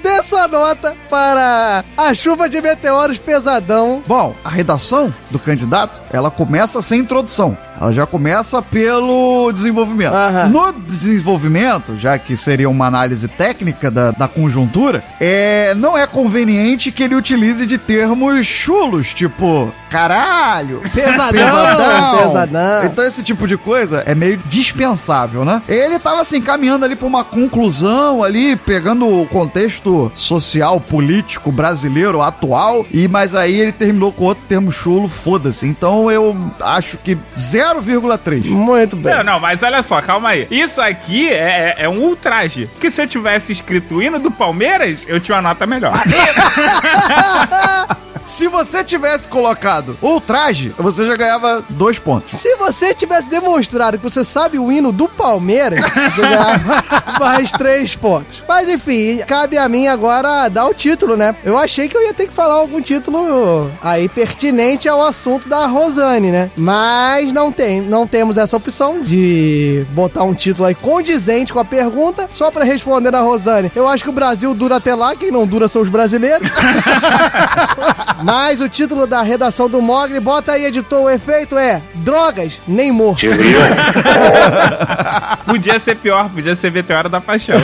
[0.02, 4.02] dê sua nota para a chuva de meteoros pesadão.
[4.06, 7.56] Bom, a redação do candidato, ela começa sem introdução.
[7.80, 10.14] Ela já começa pelo desenvolvimento.
[10.14, 10.48] Aham.
[10.48, 16.90] No desenvolvimento, já que seria uma análise técnica da, da conjuntura, é, não é conveniente
[16.92, 22.84] que ele utilize de termos chulos, tipo caralho, Pesadão, pesadão.
[22.84, 25.62] Então esse tipo de coisa é meio dispensável, né?
[25.68, 32.20] Ele tava assim, caminhando ali pra uma conclusão ali, pegando o contexto social, político, brasileiro
[32.20, 35.66] atual, e mas aí ele terminou com outro termo chulo, foda-se.
[35.66, 37.16] Então eu acho que
[37.74, 38.46] 0,3.
[38.46, 39.14] Muito bem.
[39.16, 40.46] Não, não, mas olha só, calma aí.
[40.50, 42.66] Isso aqui é, é um ultraje.
[42.66, 45.92] Porque se eu tivesse escrito o hino do Palmeiras, eu tinha uma nota melhor.
[48.26, 52.38] Se você tivesse colocado o traje, você já ganhava dois pontos.
[52.38, 56.84] Se você tivesse demonstrado que você sabe o hino do Palmeiras, você ganhava
[57.20, 58.42] mais três pontos.
[58.48, 61.36] Mas enfim, cabe a mim agora dar o título, né?
[61.44, 65.66] Eu achei que eu ia ter que falar algum título aí pertinente ao assunto da
[65.66, 66.50] Rosane, né?
[66.56, 71.64] Mas não tem, não temos essa opção de botar um título aí condizente com a
[71.64, 73.70] pergunta, só pra responder a Rosane.
[73.74, 76.50] Eu acho que o Brasil dura até lá, quem não dura são os brasileiros.
[78.22, 82.90] Mas o título da redação do Mogli, bota aí, editor, o efeito é Drogas, nem
[82.92, 83.26] morto.
[85.44, 87.56] Podia ser pior, podia ser Meteoro da Paixão.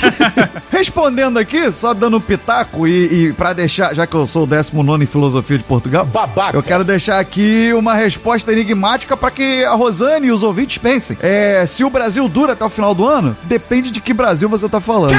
[0.70, 4.46] Respondendo aqui, só dando um pitaco e, e para deixar, já que eu sou o
[4.46, 6.56] 19 em filosofia de Portugal, Babaca.
[6.56, 11.16] eu quero deixar aqui uma resposta enigmática para que a Rosane e os ouvintes pensem.
[11.20, 14.68] É, se o Brasil dura até o final do ano, depende de que Brasil você
[14.68, 15.14] tá falando.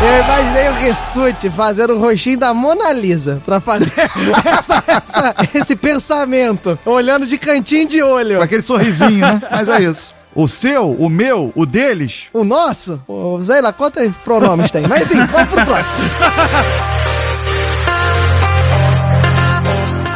[0.00, 3.92] Eu imaginei o Rissuti fazendo o rostinho da Mona Lisa pra fazer
[4.44, 8.38] essa- essa- esse pensamento, olhando de cantinho de olho.
[8.38, 9.40] Com aquele sorrisinho, né?
[9.50, 10.14] Mas é isso.
[10.34, 12.98] O seu, o meu, o deles, O nosso?
[13.06, 14.86] O, sei lá, quantos pronomes tem?
[14.86, 15.98] Mas enfim, vamos pro próximo.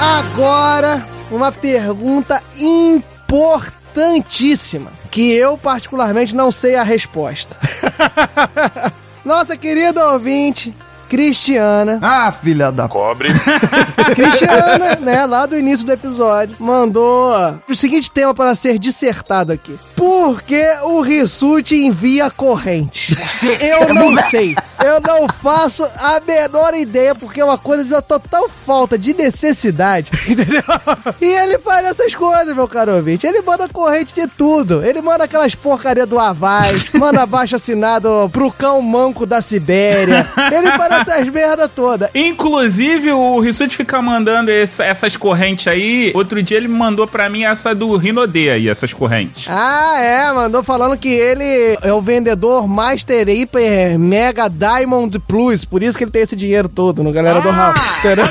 [0.01, 7.57] Agora, uma pergunta importantíssima, que eu particularmente não sei a resposta.
[9.25, 10.75] Nossa querida ouvinte,
[11.09, 12.89] Cristiana, Ah, filha da.
[12.89, 13.29] Cobre.
[14.15, 17.33] Cristiana, né, lá do início do episódio, mandou
[17.69, 19.79] o seguinte tema para ser dissertado aqui.
[19.97, 23.17] Por que o Rissuti envia corrente?
[23.61, 24.55] Eu não sei.
[24.85, 29.15] Eu não faço a menor ideia, porque é uma coisa de uma total falta de
[29.15, 30.63] necessidade, entendeu?
[31.21, 33.27] E ele faz essas coisas, meu caro ouvinte.
[33.27, 34.85] Ele manda corrente de tudo.
[34.85, 40.27] Ele manda aquelas porcaria do Havai, manda abaixo assinado pro cão manco da Sibéria.
[40.53, 42.11] Ele faz essas merda toda.
[42.15, 46.13] Inclusive, o Rissuti fica mandando esse- essas correntes aí.
[46.15, 49.47] Outro dia ele mandou pra mim essa do Rinodê aí, essas correntes.
[49.49, 55.83] Ah, é, mandou falando que ele é o vendedor Master Hyper Mega Diamond Plus, por
[55.83, 57.75] isso que ele tem esse dinheiro todo no galera do Raul.
[57.99, 58.25] Entendeu?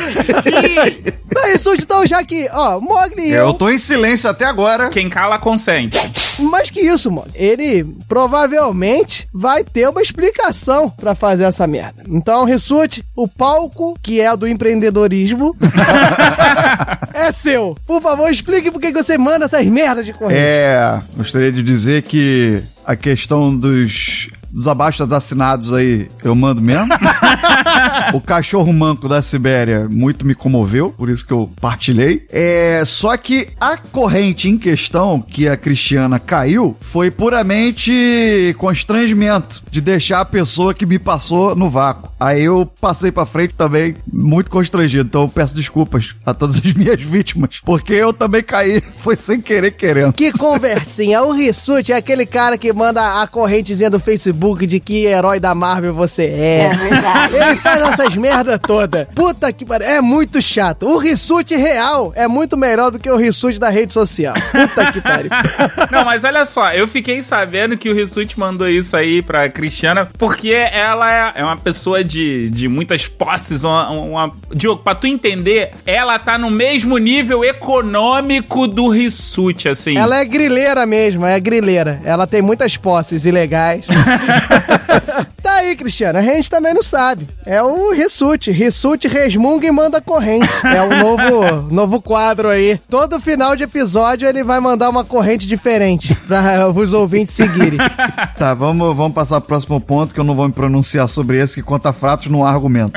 [1.30, 4.90] Então, isso, então, já que, ó, Mogli É, Eu eu, tô em silêncio até agora.
[4.90, 5.98] Quem cala, consente.
[6.40, 12.04] mais que isso, Mogli, ele provavelmente vai ter uma explicação pra fazer essa merda.
[12.08, 15.56] Então, Ressute, o palco, que é do empreendedorismo,
[17.14, 17.76] é seu.
[17.86, 20.40] Por favor, explique por que que você manda essas merdas de corrente.
[20.40, 26.88] É, gostaria de dizer que a questão dos, dos abaixos assinados aí, eu mando mesmo.
[28.16, 32.26] o cachorro manco da Sibéria muito me comoveu, por isso que eu partilhei.
[32.32, 39.82] É, só que a corrente em questão que a Cristiana caiu foi puramente constrangimento de
[39.82, 42.10] deixar a pessoa que me passou no vácuo.
[42.18, 46.72] Aí eu passei pra frente também muito constrangido, então eu peço desculpas a todas as
[46.72, 50.14] minhas vítimas, porque eu também caí, foi sem querer querendo.
[50.14, 51.24] Que conversinha.
[51.24, 55.56] O Rissuti é aquele cara que manda a correntezinha do Facebook de que herói da
[55.56, 56.60] Marvel você é.
[56.66, 57.36] É verdade.
[57.36, 59.10] Ele faz essas merda toda.
[59.16, 59.88] Puta que pariu.
[59.88, 60.86] É muito chato.
[60.86, 64.36] O Rissuti real é muito melhor do que o Rissuti da rede social.
[64.52, 65.32] Puta que pariu.
[65.92, 70.08] Não, mas olha só, eu fiquei sabendo que o Rissuti mandou isso aí pra Cristiana,
[70.18, 74.34] porque ela é, é uma pessoa de, de muitas posses, uma, uma...
[74.54, 79.98] Diogo, pra tu entender, ela tá no mesmo nível econômico do Rissuti, assim.
[79.98, 82.02] Ela é grileira mesmo, é grileira.
[82.04, 83.86] Ela tem muitas posses ilegais.
[85.42, 86.20] tá aí, Cristiano.
[86.20, 87.28] A gente também não sabe.
[87.46, 88.52] É o Rissuti.
[88.52, 90.50] Rissuti resmunga e manda corrente.
[90.64, 92.80] É o novo, novo quadro aí.
[92.90, 97.80] Todo final de episódio ele vai mandar uma corrente diferente pra os ouvintes seguirem.
[98.38, 101.56] Tá, vamos, vamos passar pro próximo ponto, que eu não vou me pronunciar sobre esse,
[101.56, 102.92] que conta fratos não há argumento.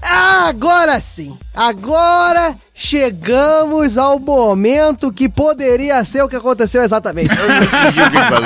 [0.00, 1.36] Agora sim.
[1.54, 7.30] Agora chegamos ao momento que poderia ser o que aconteceu exatamente.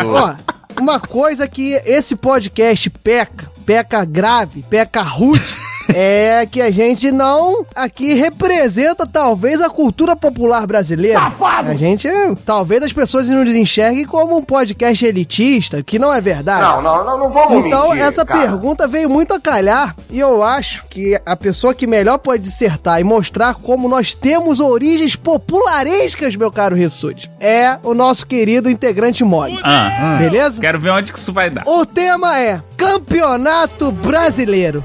[0.06, 0.34] Ó,
[0.80, 5.42] uma coisa que esse podcast peca, peca grave, peca rude,
[5.88, 11.32] é que a gente não aqui representa talvez a cultura popular brasileira.
[11.40, 12.08] A gente,
[12.44, 16.62] talvez as pessoas nos enxerguem como um podcast elitista, que não é verdade.
[16.62, 18.40] Não, não, não, não vamos Então, mentir, essa cara.
[18.40, 23.00] pergunta veio muito a calhar e eu acho que a pessoa que melhor pode dissertar
[23.00, 29.24] e mostrar como nós temos origens popularescas, meu caro Rissuti, é o nosso querido integrante
[29.24, 29.58] Mole.
[29.62, 30.60] Ah, Beleza?
[30.60, 31.64] quero ver onde que isso vai dar.
[31.66, 34.84] O tema é Campeonato Brasileiro.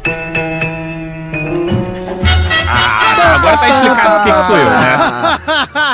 [3.39, 4.97] Agora tá explicado o que, que sou eu, né?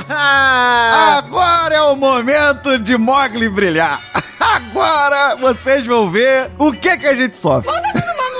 [1.17, 4.01] Agora é o momento de Mogli brilhar.
[4.39, 7.71] Agora vocês vão ver o que que a gente sofre.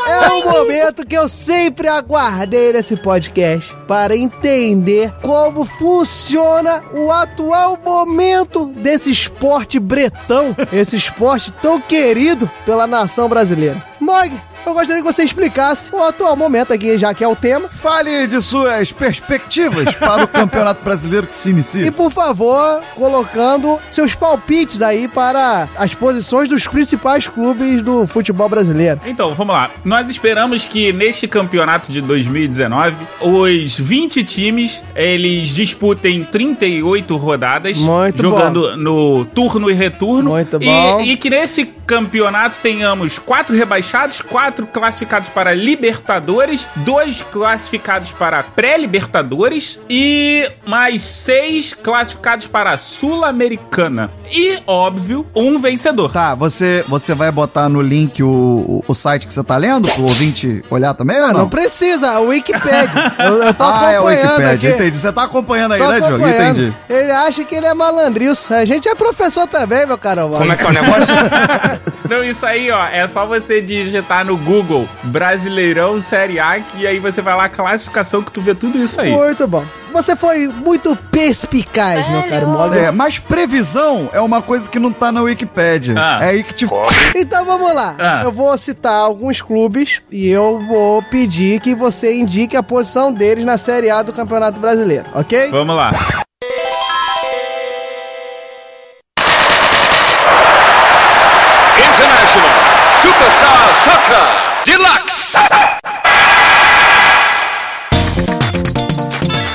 [0.07, 7.79] É o momento que eu sempre aguardei nesse podcast para entender como funciona o atual
[7.83, 13.83] momento desse esporte bretão, esse esporte tão querido pela nação brasileira.
[13.99, 14.31] Mog,
[14.65, 17.69] eu gostaria que você explicasse o atual momento aqui, já que é o tema.
[17.69, 21.91] Fale de suas perspectivas para o Campeonato Brasileiro que se E, inicia.
[21.91, 28.99] por favor, colocando seus palpites aí para as posições dos principais clubes do futebol brasileiro.
[29.06, 29.69] Então, vamos lá.
[29.84, 38.21] Nós esperamos que neste campeonato de 2019, os 20 times, eles disputem 38 rodadas, Muito
[38.21, 40.31] jogando no turno e retorno.
[40.31, 41.02] Muito E- bom.
[41.02, 49.79] E, que nesse campeonato tenhamos quatro rebaixados, quatro classificados para Libertadores, dois classificados para pré-Libertadores
[49.89, 54.10] e mais seis classificados para a Sul-Americana.
[54.31, 56.12] E, óbvio, um vencedor.
[56.12, 59.87] Tá, você, você vai botar no link o, o, o site que você tá lendo,
[59.89, 61.39] pro ouvinte olhar também ou Ah, não?
[61.41, 63.13] não precisa, a Wikipedia.
[63.19, 64.67] Eu, eu tô ah, é o acompanhando Wikipedia, aqui.
[64.67, 64.97] entendi.
[64.97, 66.15] Você tá acompanhando aí, Tô né, Diogo?
[66.15, 66.60] acompanhando.
[66.62, 66.77] Entendi.
[66.89, 68.53] Ele acha que ele é malandrilso.
[68.53, 70.37] A gente é professor também, meu caramba.
[70.37, 71.15] Como é que é o negócio?
[72.10, 76.99] Não, isso aí, ó, é só você digitar no Google Brasileirão Série A e aí
[76.99, 79.12] você vai lá, classificação, que tu vê tudo isso aí.
[79.12, 79.65] Muito bom.
[79.91, 82.79] Você foi muito perspicaz, meu caro Mogli.
[82.79, 85.95] É, mas previsão é uma coisa que não tá na Wikipedia.
[85.97, 86.19] Ah.
[86.21, 86.67] É aí que te
[87.15, 87.95] Então vamos lá.
[87.97, 88.21] Ah.
[88.23, 93.45] Eu vou citar alguns clubes e eu vou pedir que você indique a posição deles
[93.45, 95.49] na Série A do Campeonato Brasileiro, ok?
[95.49, 96.25] Vamos lá.
[103.86, 104.25] Soccer
[104.65, 105.13] Deluxe.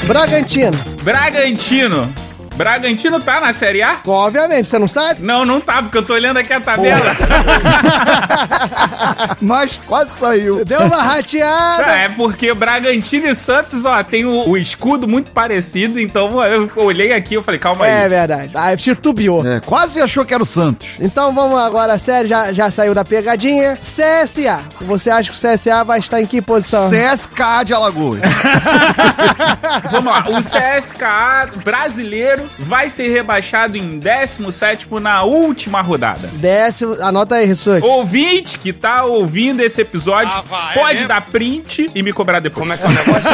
[0.07, 0.79] Bragantino.
[1.03, 2.30] Bragantino.
[2.61, 3.97] Bragantino tá na Série A?
[4.07, 5.23] Obviamente, você não sabe?
[5.25, 7.01] Não, não tá, porque eu tô olhando aqui a tabela.
[9.41, 10.63] Mas quase saiu.
[10.65, 11.87] Deu uma rateada.
[11.91, 17.13] É porque Bragantino e Santos, ó, tem o, o escudo muito parecido, então eu olhei
[17.15, 18.09] aqui e falei, calma É aí.
[18.11, 18.53] verdade.
[18.55, 19.47] Ah, titubeou.
[19.47, 20.97] É, quase achou que era o Santos.
[21.01, 23.79] Então vamos agora, sério, já, já saiu da pegadinha.
[23.81, 24.61] CSA.
[24.83, 26.91] Você acha que o CSA vai estar em que posição?
[26.91, 28.21] CSK de Alagoas.
[29.91, 36.29] Vamos lá, o CSKA brasileiro vai ser rebaixado em 17 na última rodada.
[36.35, 37.85] Décimo, anota aí, Rissuti.
[37.87, 42.41] Ouvinte que tá ouvindo esse episódio Ah, vai, pode é dar print e me cobrar
[42.41, 42.61] depois.
[42.61, 43.31] Como é que é o negócio?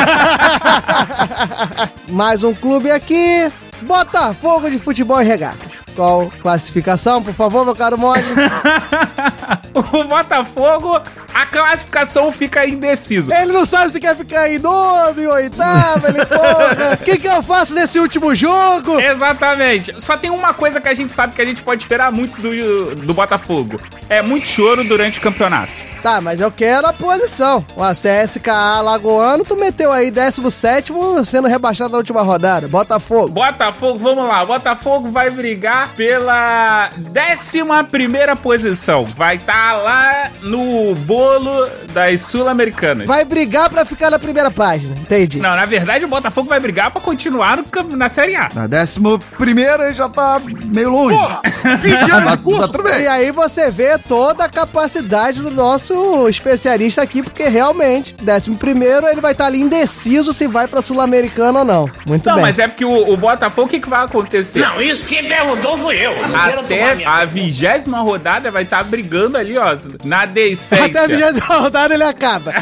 [2.08, 3.50] Mais um clube aqui.
[3.82, 5.76] Botafogo de Futebol e Regatas.
[5.94, 8.22] Qual classificação, por favor, meu caro Mogli?
[9.74, 11.00] o Botafogo,
[11.36, 13.30] a classificação fica indeciso.
[13.30, 16.94] Ele não sabe se quer ficar em nono, em oitavo, ele, porra.
[16.94, 18.98] O que, que eu faço nesse último jogo?
[18.98, 20.00] Exatamente.
[20.00, 22.94] Só tem uma coisa que a gente sabe que a gente pode esperar muito do,
[22.94, 23.78] do Botafogo.
[24.08, 25.72] É muito choro durante o campeonato.
[26.06, 27.66] Tá, mas eu quero a posição.
[27.74, 30.92] O CSKA Lagoano, tu meteu aí 17
[31.24, 32.68] sendo rebaixado na última rodada.
[32.68, 33.30] Botafogo.
[33.30, 34.44] Botafogo, vamos lá.
[34.44, 39.02] Botafogo vai brigar pela 11 primeira posição.
[39.02, 43.04] Vai estar lá no bolo das sul-americanas.
[43.04, 45.40] Vai brigar pra ficar na primeira página, entendi.
[45.40, 48.48] Não, na verdade o Botafogo vai brigar pra continuar no na Série A.
[48.54, 51.18] Na décimo primeira já tá meio longe.
[52.24, 53.02] Mas tá tudo bem.
[53.02, 55.95] E aí você vê toda a capacidade do nosso
[56.28, 61.60] especialista aqui, porque realmente, 11 primeiro, ele vai estar ali indeciso se vai pra Sul-Americana
[61.60, 61.90] ou não.
[62.06, 62.42] Muito Não, bem.
[62.42, 64.60] mas é porque o, o Botafogo, o que, que vai acontecer?
[64.60, 66.14] Não, isso quem perguntou fui eu.
[66.28, 71.06] Não Até a vigésima rodada vai estar brigando ali, ó, na Até a decência.
[71.32, 72.52] 20 rodada ele acaba.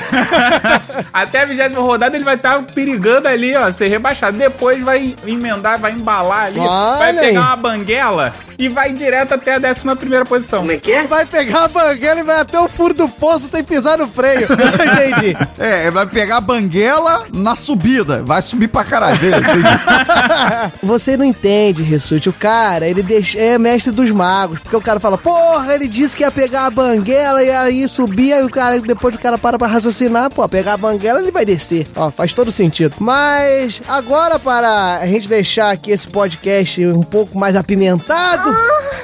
[1.12, 4.36] Até a vigésima rodada ele vai estar perigando ali, ó, ser rebaixado.
[4.36, 7.36] Depois vai emendar, vai embalar ali, Olha vai pegar aí.
[7.36, 10.60] uma banguela e vai direto até a décima primeira posição.
[10.60, 11.06] Como é que é?
[11.06, 14.46] Vai pegar a banguela e vai até o furo do poço sem pisar no freio.
[14.52, 15.34] Entendi.
[15.58, 18.22] É, vai pegar a banguela na subida.
[18.22, 19.16] Vai subir pra caralho.
[19.18, 20.72] dele, entendi.
[20.82, 22.28] Você não entende, Rissuti.
[22.28, 24.58] O cara, ele deixa, é mestre dos magos.
[24.58, 28.34] Porque o cara fala, porra, ele disse que ia pegar a banguela e aí subir.
[28.34, 31.46] Aí o cara, depois o cara para pra raciocinar, pô, pegar a banguela ele vai
[31.46, 31.86] descer.
[31.96, 32.96] Ó, faz todo sentido.
[32.98, 38.54] Mas agora, para a gente deixar aqui esse podcast um pouco mais apimentado,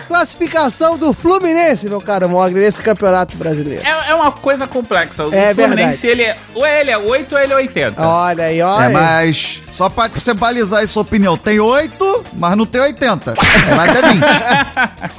[0.07, 3.83] classificação do Fluminense, meu caro Mogli, nesse campeonato brasileiro.
[3.87, 5.25] É, é uma coisa complexa.
[5.27, 8.03] O É Fluminense, ele é, ou ele é 8 ou ele é 80.
[8.07, 8.85] Olha aí, olha.
[8.85, 11.39] É, mas só pra você balizar aí sua opinião.
[11.39, 13.33] Tem 8, mas não tem 80.
[13.67, 14.23] É mais até 20.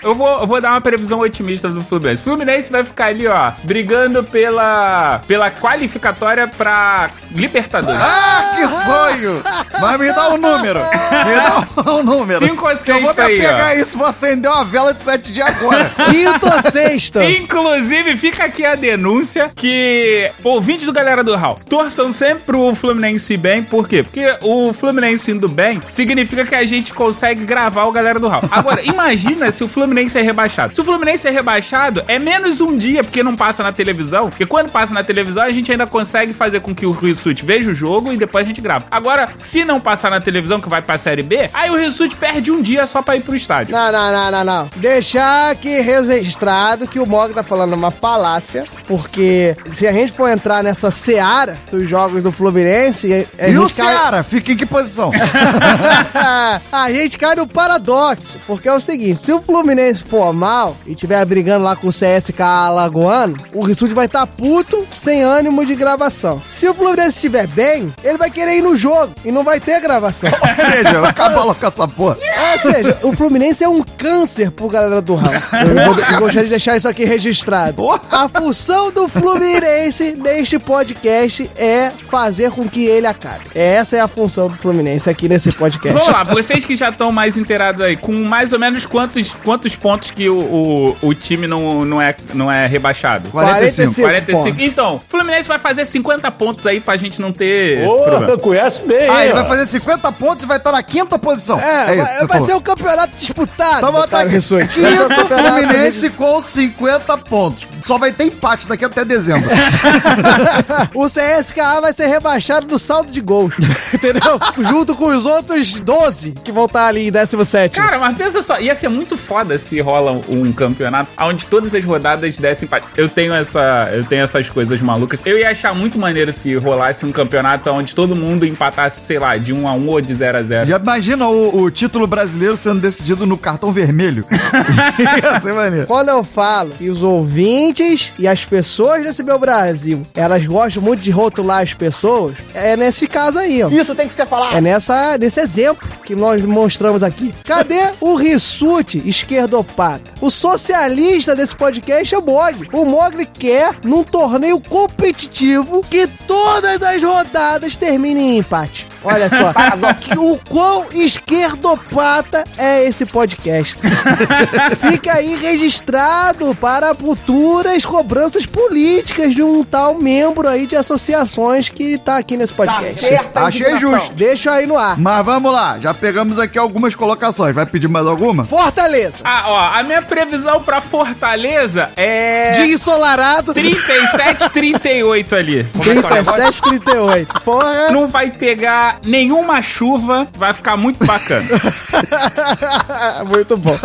[0.04, 2.22] Eu vou, eu vou dar uma previsão otimista do Fluminense.
[2.22, 8.00] O Fluminense vai ficar ali, ó, brigando pela, pela qualificatória pra Libertadores.
[8.00, 9.42] Ah, que sonho!
[9.82, 10.80] Mas me dá um número.
[10.80, 12.46] Me dá um número.
[12.46, 13.74] Cinco ou Que eu vou me aí, pegar ó.
[13.74, 15.90] isso, vou acender uma vela de 7 dias agora.
[16.06, 17.20] Quinto ou sexto?
[17.20, 23.36] Inclusive, fica aqui a denúncia que ouvintes do Galera do Hall torçam sempre pro Fluminense
[23.38, 23.64] bem.
[23.64, 24.04] Por quê?
[24.04, 28.44] Porque o Fluminense indo bem significa que a gente consegue gravar o Galera do Hall.
[28.52, 30.74] Agora, imagina se o Fluminense é rebaixado.
[30.76, 34.30] Se o Fluminense é rebaixado, é menos um dia, porque não passa na televisão.
[34.30, 37.72] Porque quando passa na televisão, a gente ainda consegue fazer com que o Rissuti veja
[37.72, 38.86] o jogo e depois a gente grava.
[38.92, 42.52] Agora, se não passar na televisão, que vai pra Série B, aí o Rissuti perde
[42.52, 43.74] um dia só pra ir pro estádio.
[43.76, 44.70] Não, não, não, não, não.
[44.76, 50.30] Deixar aqui registrado que o Mog tá falando uma falácia, porque se a gente for
[50.30, 54.24] entrar nessa seara dos jogos do Fluminense, a, a E o cai- Ceará?
[54.32, 55.12] Fica em que posição?
[56.72, 60.96] a gente cai no paradoxo, porque é o seguinte, se o Fluminense for mal e
[60.96, 65.76] tiver brigando lá com o CSK Alagoano, o Rissuti vai estar puto, sem ânimo de
[65.76, 66.42] gravação.
[66.50, 69.82] Se o Fluminense estiver bem, ele vai querer ir no jogo e não vai ter
[69.82, 70.32] gravação.
[70.32, 72.16] Ou seja, acaba logo com essa porra.
[72.54, 75.34] Ou seja, o Fluminense é um câncer pro galera do Raul.
[75.36, 77.84] Eu, vou- eu gostaria de deixar isso aqui registrado.
[78.10, 83.42] A função do Fluminense neste podcast é fazer com que ele acabe.
[83.54, 85.98] Essa é a função do Fluminense aqui nesse podcast.
[85.98, 89.76] Vamos lá, vocês que já estão mais inteirados aí, com mais ou menos quantos, quantos
[89.76, 93.30] pontos que o, o, o time não, não, é, não é rebaixado?
[93.30, 94.44] 45 45.
[94.44, 94.64] pontos.
[94.64, 98.38] Então, o Fluminense vai fazer 50 pontos aí pra gente não ter problema.
[98.38, 101.60] conhece bem, Ah, ele vai fazer 50 pontos e vai estar na quinta posição.
[101.60, 103.78] É, isso vai, vai ser um campeonato disputado.
[103.78, 103.92] Então.
[103.92, 107.68] Vai um Quinto campeonato Fluminense com 50 pontos.
[107.84, 109.50] Só vai ter empate daqui até dezembro.
[110.94, 113.54] o CSKA vai ser rebaixado no saldo de gols.
[113.94, 114.11] Entendeu?
[114.58, 117.80] Junto com os outros 12 que vão estar ali em 17.
[117.80, 121.84] Cara, mas pensa só, ia ser muito foda se rola um campeonato onde todas as
[121.84, 122.88] rodadas dessem empate.
[122.98, 125.20] Eu tenho essa, eu tenho essas coisas malucas.
[125.26, 129.38] Eu ia achar muito maneiro se rolasse um campeonato onde todo mundo empatasse, sei lá,
[129.38, 130.66] de 1 a 1 ou de 0 a 0.
[130.68, 134.26] Já imagina o, o título brasileiro sendo decidido no cartão vermelho.
[135.00, 135.88] Ia ser maneiro.
[135.88, 141.02] Quando eu falo que os ouvintes e as pessoas desse meu Brasil, elas gostam muito
[141.02, 143.70] de rotular as pessoas, é nesse caso aí, ó.
[143.70, 144.56] Isso tem que ser falado.
[144.56, 147.34] É nessa, nesse exemplo que nós mostramos aqui.
[147.46, 150.12] Cadê o Rissuti esquerdopata?
[150.20, 152.68] O socialista desse podcast é o Mogli.
[152.74, 158.88] O Mogli quer, num torneio competitivo, que todas as rodadas terminem em empate.
[159.04, 159.52] Olha só,
[160.18, 163.82] o quão esquerdopata é esse podcast.
[164.80, 171.98] Fica aí registrado para futuras cobranças políticas de um tal membro aí de associações que
[171.98, 173.06] tá aqui nesse podcast.
[173.34, 173.91] Achei justo.
[174.16, 174.98] Deixa aí no ar.
[174.98, 177.54] Mas vamos lá, já pegamos aqui algumas colocações.
[177.56, 178.44] Vai pedir mais alguma?
[178.44, 179.18] Fortaleza.
[179.24, 183.54] Ah, ó, a minha previsão pra Fortaleza é Dia ensolarado.
[183.54, 185.64] 37, 38 ali.
[185.72, 186.34] Como é que é o negócio?
[186.62, 187.42] 37, 38.
[187.42, 187.90] Porra.
[187.92, 191.48] Não vai pegar nenhuma chuva, vai ficar muito bacana.
[193.30, 193.78] Muito bom.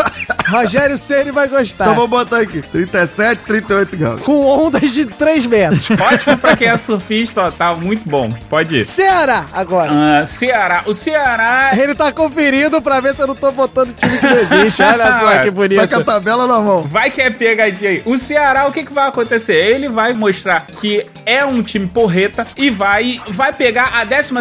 [0.48, 1.84] Rogério Ceni vai gostar.
[1.84, 2.62] Então vou botar aqui.
[2.62, 4.20] 37, 38 graus.
[4.22, 5.86] Com ondas de 3 metros.
[5.90, 8.30] Ótimo pra quem é surfista, ó, tá muito bom.
[8.48, 8.84] Pode ir.
[8.86, 9.92] Ceará, agora.
[9.99, 10.82] Ah, Ceará.
[10.86, 11.70] O Ceará.
[11.76, 14.82] Ele tá conferindo pra ver se eu não tô botando time que não existe.
[14.82, 16.05] Olha só que Tá com a bonito.
[16.05, 16.78] tabela na mão.
[16.82, 18.03] Vai que é pegadinha aí.
[18.05, 19.55] O Ceará, o que, que vai acontecer?
[19.55, 24.32] Ele vai mostrar que é um time porreta e vai, vai pegar a 12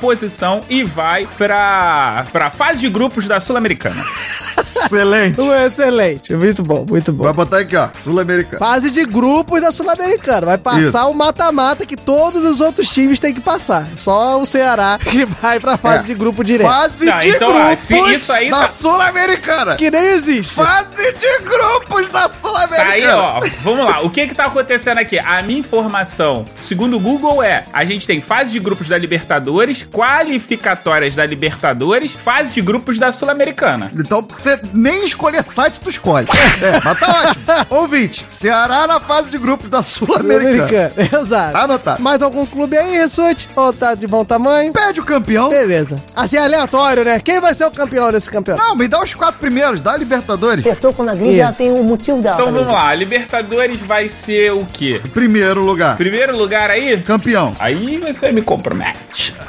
[0.00, 4.02] posição e vai pra, pra fase de grupos da Sul-Americana.
[4.86, 5.40] Excelente.
[5.40, 6.34] Um Excelente.
[6.34, 7.24] Muito bom, muito bom.
[7.24, 7.88] Vai botar aqui, ó.
[8.02, 8.58] Sul-Americano.
[8.58, 10.46] Fase de grupos da Sul-Americana.
[10.46, 11.10] Vai passar Isso.
[11.10, 13.86] o mata-mata que todos os outros times têm que passar.
[13.96, 16.06] Só o Ceará que vai pra fase É.
[16.06, 16.66] de grupo direto.
[16.68, 19.76] Fase Tá, de então, ó, grupos isso aí da tá- Sul-Americana.
[19.76, 20.54] Que nem existe.
[20.54, 22.90] Fase de grupos da Sul-Americana.
[22.90, 24.00] Aí, ó, vamos lá.
[24.02, 25.18] O que que tá acontecendo aqui?
[25.18, 29.82] A minha informação, segundo o Google, é: a gente tem fase de grupos da Libertadores,
[29.92, 33.90] qualificatórias da Libertadores, fase de grupos da Sul-Americana.
[33.94, 36.26] Então, você nem escolher site, tu escolhe.
[36.62, 37.44] É, mas tá ótimo.
[37.80, 40.66] Ouvinte, Ceará na fase de grupos da Sul-Americana.
[40.68, 41.22] Sul-Americana.
[41.22, 41.52] Exato.
[41.52, 42.02] Tá anotado.
[42.02, 43.48] Mais algum clube aí, Ressute?
[43.56, 44.72] Ou tá de bom tamanho?
[44.72, 45.48] Pede o campeão.
[45.48, 45.96] Beleza.
[46.14, 47.20] Assim, aleatório, né?
[47.20, 48.66] Quem vai ser o campeão desse campeonato?
[48.66, 50.64] Não, me dá os quatro primeiros, dá a Libertadores.
[50.64, 51.42] pessoa agride, Isso.
[51.42, 52.34] ela tem um motivo dela.
[52.36, 55.00] Então pra vamos lá, a Libertadores vai ser o quê?
[55.12, 55.96] Primeiro lugar.
[55.96, 57.00] Primeiro lugar aí?
[57.02, 57.54] Campeão.
[57.58, 59.34] Aí você me compromete.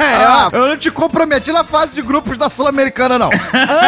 [0.00, 3.30] Ah, eu não te comprometi na fase de grupos da Sul-Americana, não.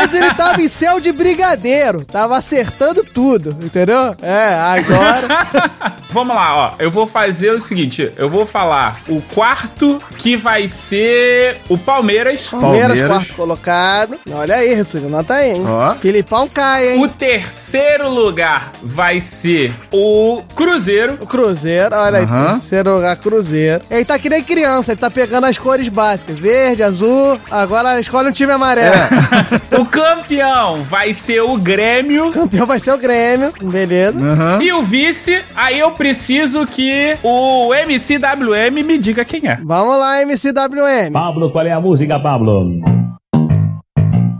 [0.02, 4.16] Antes ele tava em céu de brigadeiro, tava acertando tudo, entendeu?
[4.22, 5.28] É, agora.
[6.10, 6.72] Vamos lá, ó.
[6.78, 12.46] Eu vou fazer o seguinte: eu vou falar o quarto que vai ser o Palmeiras.
[12.48, 13.08] Palmeiras, Palmeiras.
[13.08, 14.18] quarto colocado.
[14.32, 15.64] Olha aí, Rissuti, nota aí, hein?
[15.66, 15.94] Ó.
[15.96, 17.04] Filipão cai, hein?
[17.04, 21.18] O terceiro lugar vai ser o Cruzeiro.
[21.20, 22.52] O Cruzeiro, olha aí, Aham.
[22.54, 23.84] terceiro lugar, Cruzeiro.
[23.90, 27.38] Ele tá que nem criança, ele tá pegando as cores básicas: verde, azul.
[27.50, 28.96] Agora escolhe um time amarelo.
[29.78, 32.30] O campeão vai ser o Grêmio.
[32.30, 34.18] Campeão vai ser o Grêmio, beleza.
[34.18, 34.62] Aham.
[34.62, 39.58] E o vice, aí eu preciso que o MCWM me diga quem é.
[39.64, 41.12] Vamos lá, MCWM.
[41.12, 42.70] Pablo, qual é a música, Pablo?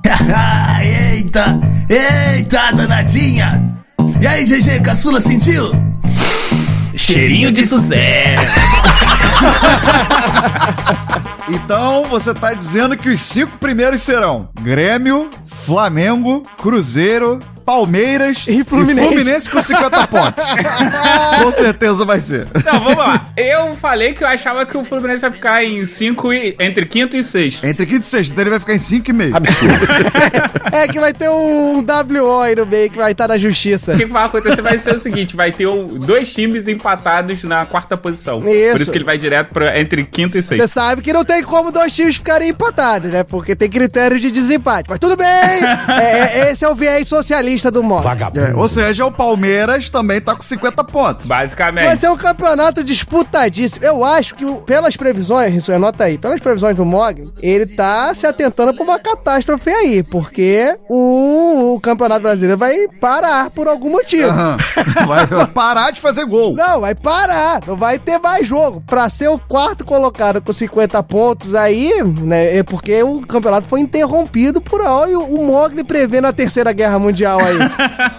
[0.82, 1.60] eita!
[1.88, 3.76] Eita, danadinha!
[4.20, 5.70] E aí, GG, caçula sentiu?
[6.94, 8.60] Cheirinho de sucesso!
[11.52, 17.40] Então você tá dizendo que os cinco primeiros serão Grêmio, Flamengo, Cruzeiro,
[17.74, 19.48] Palmeiras E Fluminense.
[19.48, 20.44] com 50 pontos.
[21.40, 22.48] com certeza vai ser.
[22.56, 23.28] Então, vamos lá.
[23.36, 26.56] Eu falei que eu achava que o Fluminense ia ficar em 5 e.
[26.58, 27.64] entre quinto e sexto.
[27.64, 30.70] Entre quinto e sexto, então ele vai ficar em 5,5.
[30.72, 33.94] É que vai ter um WO aí no meio que vai estar na justiça.
[33.94, 37.66] O que vai acontecer vai ser o seguinte: vai ter um- dois times empatados na
[37.66, 38.38] quarta posição.
[38.38, 38.72] Isso.
[38.72, 40.72] Por isso que ele vai direto pra, entre quinto e Você sexto.
[40.72, 43.24] sabe que não tem como dois times ficarem empatados, né?
[43.24, 44.88] Porque tem critérios de desempate.
[44.88, 45.28] Mas tudo bem!
[46.00, 48.06] É, é- esse é o viés socialista do modo.
[48.08, 51.26] É, ou seja, o Palmeiras também tá com 50 pontos.
[51.26, 52.00] Vai Basicamente.
[52.00, 53.84] ser um campeonato disputadíssimo.
[53.84, 58.26] Eu acho que, pelas previsões, isso anota aí, pelas previsões do Mog, ele tá se
[58.26, 64.28] atentando pra uma catástrofe aí, porque o, o Campeonato Brasileiro vai parar por algum motivo.
[64.28, 64.56] Aham.
[65.06, 66.54] Vai parar de fazer gol.
[66.54, 68.82] Não, vai parar, não vai ter mais jogo.
[68.86, 71.90] Pra ser o quarto colocado com 50 pontos aí,
[72.22, 76.98] né, é porque o campeonato foi interrompido por olha o Mogli prevendo a terceira guerra
[76.98, 77.49] mundial aí.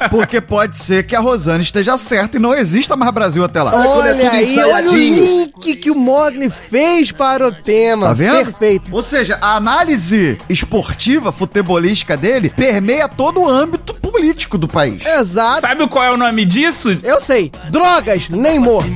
[0.10, 3.76] Porque pode ser que a Rosane esteja certa e não exista mais Brasil até lá.
[3.76, 8.08] olha aí, olha o link que o Mogli fez para o tema.
[8.08, 8.46] Tá vendo?
[8.46, 8.94] Perfeito.
[8.94, 15.06] Ou seja, a análise esportiva, futebolística dele permeia todo o âmbito político do país.
[15.06, 15.62] Exato.
[15.62, 16.98] Sabe qual é o nome disso?
[17.04, 17.52] Eu sei.
[17.70, 18.90] Drogas, nem morto.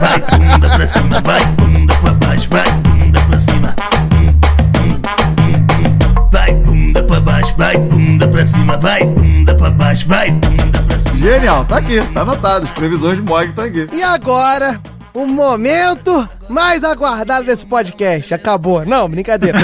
[0.00, 2.64] Vai, bunda pra cima, vai, bunda pra baixo, vai,
[7.24, 11.18] baixo, vai, bunda pra cima, vai, bunda pra baixo, vai, bunda pra cima.
[11.18, 12.66] Genial, tá aqui, tá anotado.
[12.66, 13.88] As previsões de Mog tá aqui.
[13.92, 14.80] E agora,
[15.14, 18.34] o momento mais aguardado desse podcast.
[18.34, 18.84] Acabou.
[18.84, 19.58] Não, brincadeira.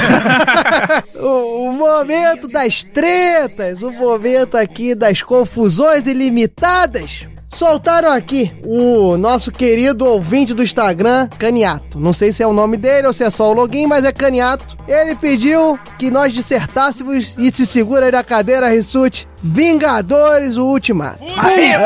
[1.16, 7.26] o, o momento das tretas, o momento aqui das confusões ilimitadas.
[7.52, 11.98] Soltaram aqui o nosso querido ouvinte do Instagram, Caniato.
[11.98, 14.12] Não sei se é o nome dele ou se é só o login, mas é
[14.12, 14.76] Caniato.
[14.88, 19.28] Ele pediu que nós dissertássemos e se segura aí na cadeira, Rissuti.
[19.42, 21.24] Vingadores, o Ultimato.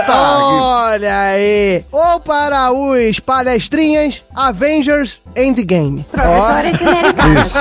[0.08, 1.84] Olha aí!
[1.90, 6.04] Ou para os palestrinhas, Avengers Endgame.
[6.12, 7.54] Ó, Professores ineritados.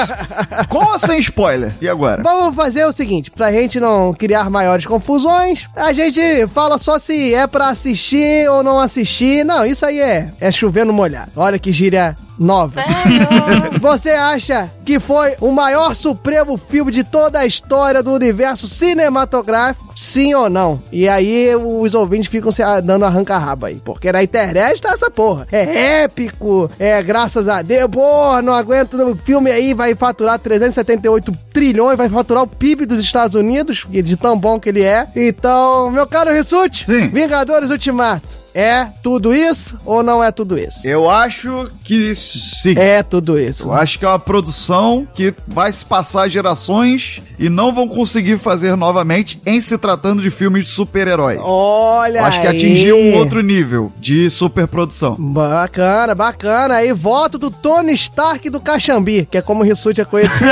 [0.70, 1.74] Com ou sem spoiler?
[1.82, 2.22] E agora?
[2.24, 7.34] Vamos fazer o seguinte, pra gente não criar maiores confusões, a gente fala só se
[7.34, 9.44] é pra assistir ou não assistir.
[9.44, 11.32] Não, isso aí é, é chover no molhado.
[11.36, 12.82] Olha que gíria nova.
[13.82, 19.94] Você acha que foi o maior supremo filme de toda a história do universo cinematográfico?
[19.96, 20.82] Sim ou não?
[20.92, 23.82] E aí os ouvintes ficam se a- dando arranca-raba aí.
[23.84, 25.48] Porque na internet tá essa porra.
[25.52, 27.90] É épico, é graças a Deus.
[27.92, 28.96] Porra, não aguento.
[29.02, 34.18] O filme aí vai faturar 378 trilhões, vai faturar o PIB dos Estados Unidos, de
[34.18, 35.08] tão bom que ele é.
[35.16, 37.10] Então, meu caro Rissuti, Sim.
[37.10, 38.43] Vingadores Ultimato.
[38.54, 40.88] É tudo isso ou não é tudo isso?
[40.88, 42.76] Eu acho que sim.
[42.78, 43.68] É tudo isso.
[43.68, 48.38] Eu acho que é uma produção que vai se passar gerações e não vão conseguir
[48.38, 51.38] fazer novamente em se tratando de filmes de super-herói.
[51.40, 52.56] Olha Eu acho que aí.
[52.56, 55.16] atingiu um outro nível de superprodução.
[55.20, 56.76] Bacana, bacana.
[56.76, 60.52] Aí, voto do Tony Stark do Caxambi, que é como o Rissuti é conhecido.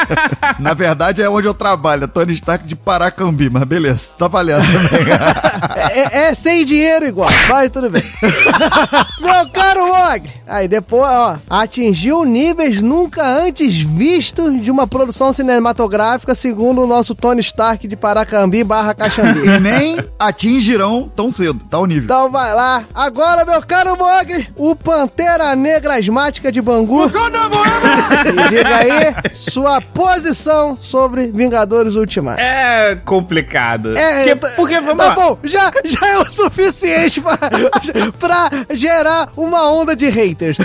[0.58, 4.64] Na verdade, é onde eu trabalho, é Tony Stark de Paracambi, mas beleza, tá valendo
[4.88, 5.14] também.
[6.12, 7.30] é, é sem dinheiro igual.
[7.48, 8.02] Mas tudo bem.
[9.20, 16.34] Meu caro Og, aí depois, ó, atingiu níveis nunca antes vistos de uma produção cinematográfica,
[16.34, 19.38] segundo o nosso Tony Stark de Paracambi barra Caxambi.
[19.48, 22.04] E nem atingirão tão cedo, tá o nível.
[22.04, 22.84] Então vai lá.
[22.94, 27.06] Agora, meu caro Mogli, o Pantera Negra Asmática de Bangu.
[27.06, 32.40] E diga aí sua posição sobre Vingadores Ultimato.
[32.40, 33.96] É complicado.
[33.96, 35.14] É, porque, porque vamos tá lá.
[35.14, 40.56] bom, já, já é o suficiente pra, pra gerar uma onda de haters.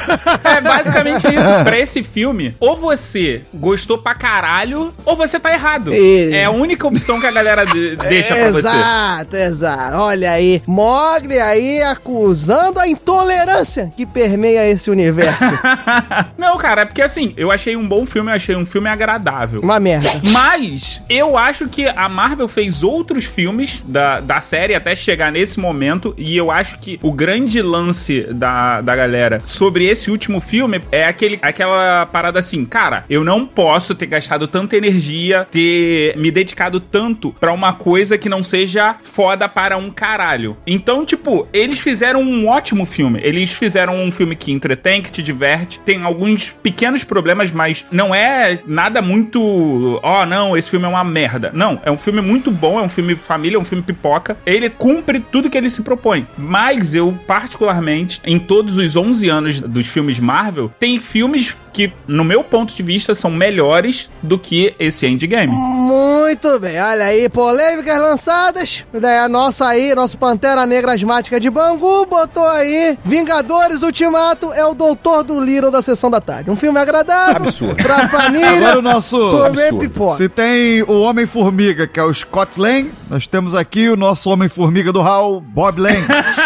[0.43, 1.63] É basicamente isso.
[1.63, 5.93] Pra esse filme, ou você gostou pra caralho, ou você tá errado.
[5.93, 8.67] E- É a única opção que a galera de- deixa pra você.
[8.67, 9.97] Exato, exato.
[9.97, 15.53] Olha aí, Mogli aí acusando a intolerância que permeia esse universo.
[16.37, 19.61] Não, cara, é porque assim, eu achei um bom filme, eu achei um filme agradável.
[19.61, 20.09] Uma merda.
[20.31, 25.59] Mas eu acho que a Marvel fez outros filmes da, da série até chegar nesse
[25.59, 26.13] momento.
[26.17, 31.05] E eu acho que o grande lance da, da galera sobre esse último filme é
[31.05, 36.79] aquele, aquela parada assim, cara, eu não posso ter gastado tanta energia, ter me dedicado
[36.79, 40.57] tanto pra uma coisa que não seja foda para um caralho.
[40.65, 43.19] Então, tipo, eles fizeram um ótimo filme.
[43.23, 48.13] Eles fizeram um filme que entretém, que te diverte, tem alguns pequenos problemas, mas não
[48.13, 49.99] é nada muito.
[50.03, 51.51] Ó, não, esse filme é uma merda.
[51.53, 54.37] Não, é um filme muito bom, é um filme família, é um filme pipoca.
[54.45, 56.27] Ele cumpre tudo que ele se propõe.
[56.43, 62.23] Mas eu, particularmente, em todos os 11 anos dos filmes Marvel, tem filmes que, no
[62.23, 65.51] meu ponto de vista, são melhores do que esse Endgame.
[65.51, 68.85] Muito bem, olha aí, polêmicas lançadas.
[68.93, 74.65] Daí a nossa aí, nosso Pantera Negra Asmática de Bangu botou aí Vingadores Ultimato é
[74.65, 76.49] o doutor do Little da sessão da tarde.
[76.49, 77.75] Um filme agradável Absurdo.
[77.75, 78.57] pra família.
[78.57, 79.17] Agora o nosso.
[79.17, 80.15] comer pipoca.
[80.15, 84.91] Se tem o Homem-Formiga, que é o Scott Lang, nós temos aqui o nosso Homem-Formiga
[84.91, 86.01] do Hal, Bob Lang.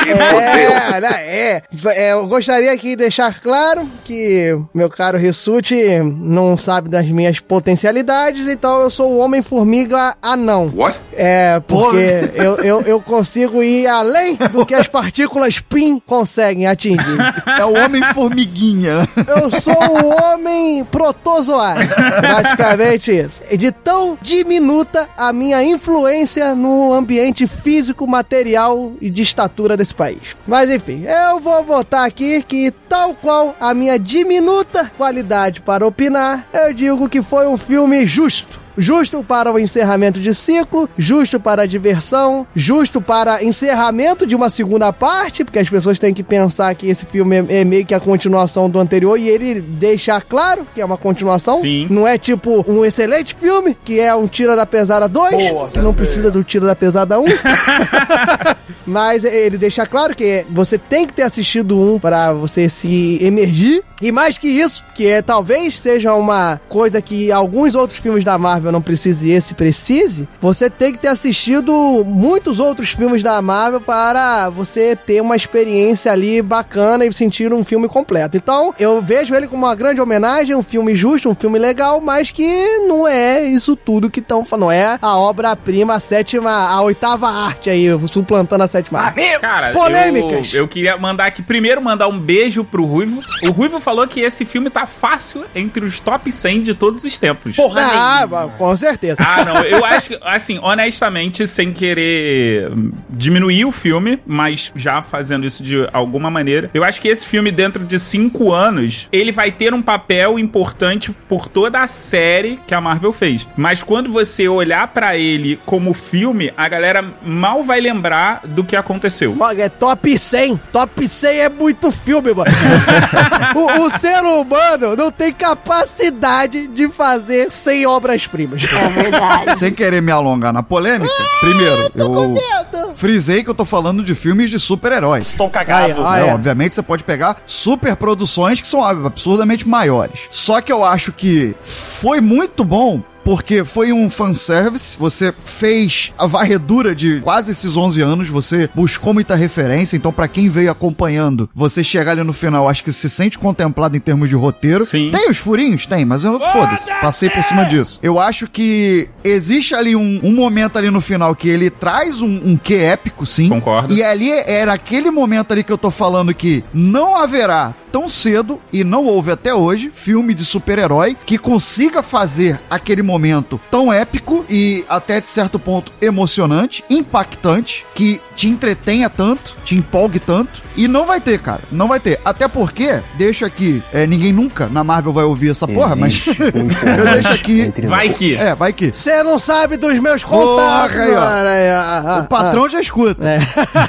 [0.07, 1.63] É, né, é,
[1.95, 2.13] é.
[2.13, 8.47] Eu gostaria aqui de deixar claro que meu caro Rissuti não sabe das minhas potencialidades,
[8.47, 10.71] então eu sou o Homem-Formiga anão.
[10.75, 10.99] What?
[11.13, 17.17] É, porque eu, eu, eu consigo ir além do que as partículas PIN conseguem atingir.
[17.59, 19.07] É o Homem-Formiguinha.
[19.27, 21.87] Eu sou o homem protozoário.
[22.19, 23.43] Praticamente isso.
[23.57, 30.35] De tão diminuta a minha influência no ambiente físico, material e de estatura desse país.
[30.47, 36.45] Mas enfim, eu vou votar aqui que, tal qual a minha diminuta qualidade para opinar,
[36.53, 38.66] eu digo que foi um filme justo.
[38.77, 44.49] Justo para o encerramento de ciclo, justo para a diversão, justo para encerramento de uma
[44.49, 47.93] segunda parte, porque as pessoas têm que pensar que esse filme é, é meio que
[47.93, 51.61] a continuação do anterior e ele deixa claro que é uma continuação.
[51.61, 51.87] Sim.
[51.89, 55.93] Não é tipo um excelente filme, que é um Tira da Pesada 2, que não
[55.93, 57.25] precisa do Tira da Pesada 1.
[58.85, 63.83] Mas ele deixa claro que você tem que ter assistido um para você se emergir.
[64.01, 68.37] E mais que isso, que é talvez seja uma coisa que alguns outros filmes da
[68.37, 73.41] Marvel não precisem e esse precise, você tem que ter assistido muitos outros filmes da
[73.41, 78.37] Marvel para você ter uma experiência ali bacana e sentir um filme completo.
[78.37, 82.31] Então, eu vejo ele como uma grande homenagem, um filme justo, um filme legal, mas
[82.31, 84.57] que não é isso tudo que estão falando.
[84.57, 89.37] Não é a obra-prima, a sétima, a oitava arte aí, suplantando a sétima arte.
[89.39, 90.51] Cara, Polêmicas.
[90.51, 93.19] Eu, eu queria mandar aqui, primeiro, mandar um beijo pro Ruivo.
[93.43, 97.17] O Ruivo falou que esse filme tá fácil entre os top 100 de todos os
[97.19, 97.55] tempos.
[97.59, 99.17] Ah, com certeza.
[99.19, 99.57] Ah, não.
[99.61, 102.69] Eu acho que, assim, honestamente, sem querer
[103.09, 107.51] diminuir o filme, mas já fazendo isso de alguma maneira, eu acho que esse filme,
[107.51, 112.73] dentro de cinco anos, ele vai ter um papel importante por toda a série que
[112.73, 113.47] a Marvel fez.
[113.55, 118.75] Mas quando você olhar pra ele como filme, a galera mal vai lembrar do que
[118.75, 119.33] aconteceu.
[119.35, 120.59] Mano, É top 100.
[120.71, 122.51] Top 100 é muito filme, mano.
[123.55, 128.46] o, o ser humano não tem capacidade de fazer 100 obras-primas.
[128.55, 129.59] É verdade.
[129.59, 132.93] Sem querer me alongar na polêmica, primeiro, tô com eu medo.
[132.93, 135.27] frisei que eu tô falando de filmes de super-heróis.
[135.27, 136.05] Estou cagado.
[136.05, 136.27] Ah, né?
[136.29, 136.33] é.
[136.33, 140.21] Obviamente você pode pegar superproduções que são absurdamente maiores.
[140.31, 146.25] Só que eu acho que foi muito bom porque foi um fanservice, você fez a
[146.25, 151.49] varredura de quase esses 11 anos, você buscou muita referência, então pra quem veio acompanhando,
[151.53, 154.85] você chegar ali no final, acho que se sente contemplado em termos de roteiro.
[154.85, 155.11] Sim.
[155.11, 155.85] Tem os furinhos?
[155.85, 157.99] Tem, mas eu foda-se, passei por cima disso.
[158.01, 162.39] Eu acho que existe ali um, um momento ali no final que ele traz um,
[162.51, 163.49] um quê épico, sim.
[163.49, 163.93] Concordo.
[163.93, 168.59] E ali era aquele momento ali que eu tô falando que não haverá tão cedo
[168.71, 174.45] e não houve até hoje filme de super-herói que consiga fazer aquele momento tão épico
[174.49, 180.61] e até de certo ponto emocionante, impactante, que te entretenha tanto, te empolgue tanto.
[180.75, 181.61] E não vai ter, cara.
[181.71, 182.19] Não vai ter.
[182.23, 187.13] Até porque, deixo aqui, é, ninguém nunca na Marvel vai ouvir essa porra, mas eu
[187.13, 187.73] deixo aqui.
[187.87, 188.35] Vai que.
[188.35, 188.91] É, vai que.
[188.93, 191.49] Você não sabe dos meus contatos, Porra, cara.
[191.55, 193.25] É, ah, ah, O patrão já escuta.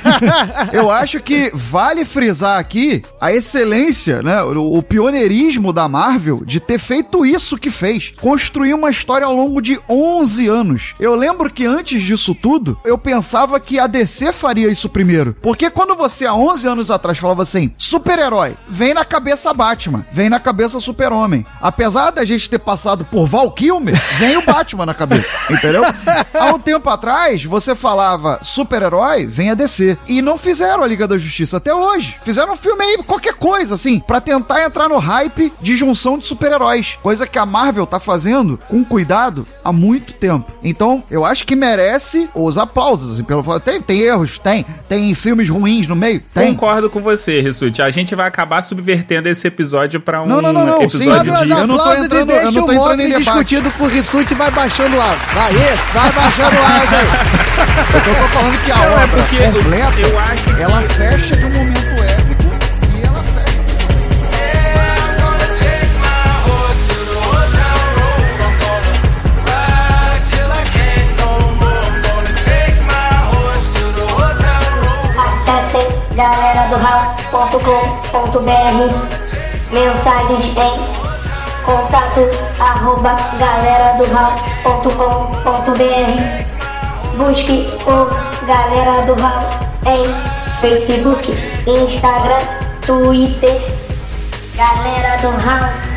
[0.73, 3.88] Eu acho que vale frisar aqui a excelência,
[4.23, 4.43] né?
[4.43, 8.13] O, o pioneirismo da Marvel de ter feito isso que fez.
[8.21, 10.95] Construir uma história ao longo de 11 anos.
[11.01, 15.37] Eu lembro que antes disso tudo, eu pensava que a DC faria isso primeiro.
[15.41, 20.29] Porque quando você há 11 anos atrás falava assim, super-herói, vem na cabeça Batman, vem
[20.29, 21.47] na cabeça Super-Homem.
[21.61, 25.83] Apesar da gente ter passado por Val Kilmer, vem o Batman na cabeça, entendeu?
[26.35, 29.97] Há um tempo atrás, você falava super-herói, vem a DC.
[30.07, 32.19] E não fizeram a Liga da Justiça até hoje.
[32.23, 36.25] Fizeram um filme aí, qualquer coisa, assim, pra tentar entrar no hype de junção de
[36.25, 36.99] super-heróis.
[37.03, 40.51] Coisa que a Marvel tá fazendo com cuidado há muito tempo.
[40.63, 43.43] Então, eu acho que merece os aplausos, assim, pelo.
[43.61, 44.65] Tem, tem erros, tem.
[44.89, 46.53] Tem filmes ruins no meio, tem.
[46.55, 47.81] Concordo com você, Rissuti.
[47.83, 50.83] A gente vai acabar subvertendo esse episódio pra um Não, não, não, não.
[50.83, 51.51] episódio Sobe de...
[51.53, 54.33] eu não tô aplausos entrando- eu deixa não tô entrando em discutido com o Rissuti
[54.33, 55.27] e vai baixando o áudio.
[55.35, 57.39] Vai, vai baixando o áudio aí.
[57.95, 60.63] Eu tô só falando que a Não, é obra porque eu- completa, eu acho que-
[60.63, 61.88] ela fecha de um momento
[76.69, 77.59] galera do
[79.73, 82.21] Mensagens em contato
[82.59, 84.05] arroba galera do
[87.17, 88.09] Busque por
[88.47, 90.05] Galera do Hall em
[90.61, 91.33] Facebook,
[91.67, 92.45] Instagram,
[92.87, 93.61] Twitter.
[94.55, 95.88] Galera do Hall.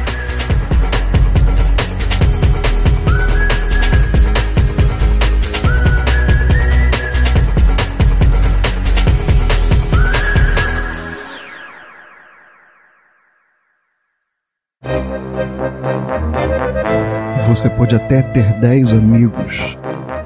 [17.51, 19.77] Você pode até ter 10 amigos,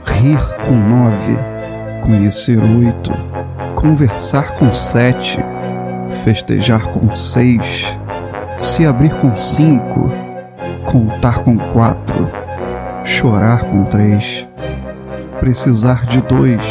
[0.05, 1.37] rir com 9,
[2.03, 3.11] conhecer 8,
[3.73, 5.39] conversar com 7,
[6.23, 7.97] festejar com 6,
[8.59, 10.11] se abrir com 5,
[10.85, 12.29] contar com 4,
[13.05, 14.47] chorar com 3,
[15.39, 16.61] precisar de 2.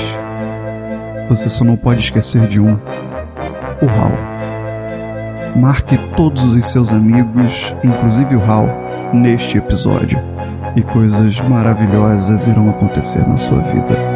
[1.30, 2.78] Você só não pode esquecer de um:
[3.82, 4.12] o Raul.
[5.56, 8.68] Marque todos os seus amigos, inclusive o Hal,
[9.12, 10.33] neste episódio.
[10.76, 14.13] E coisas maravilhosas irão acontecer na sua vida.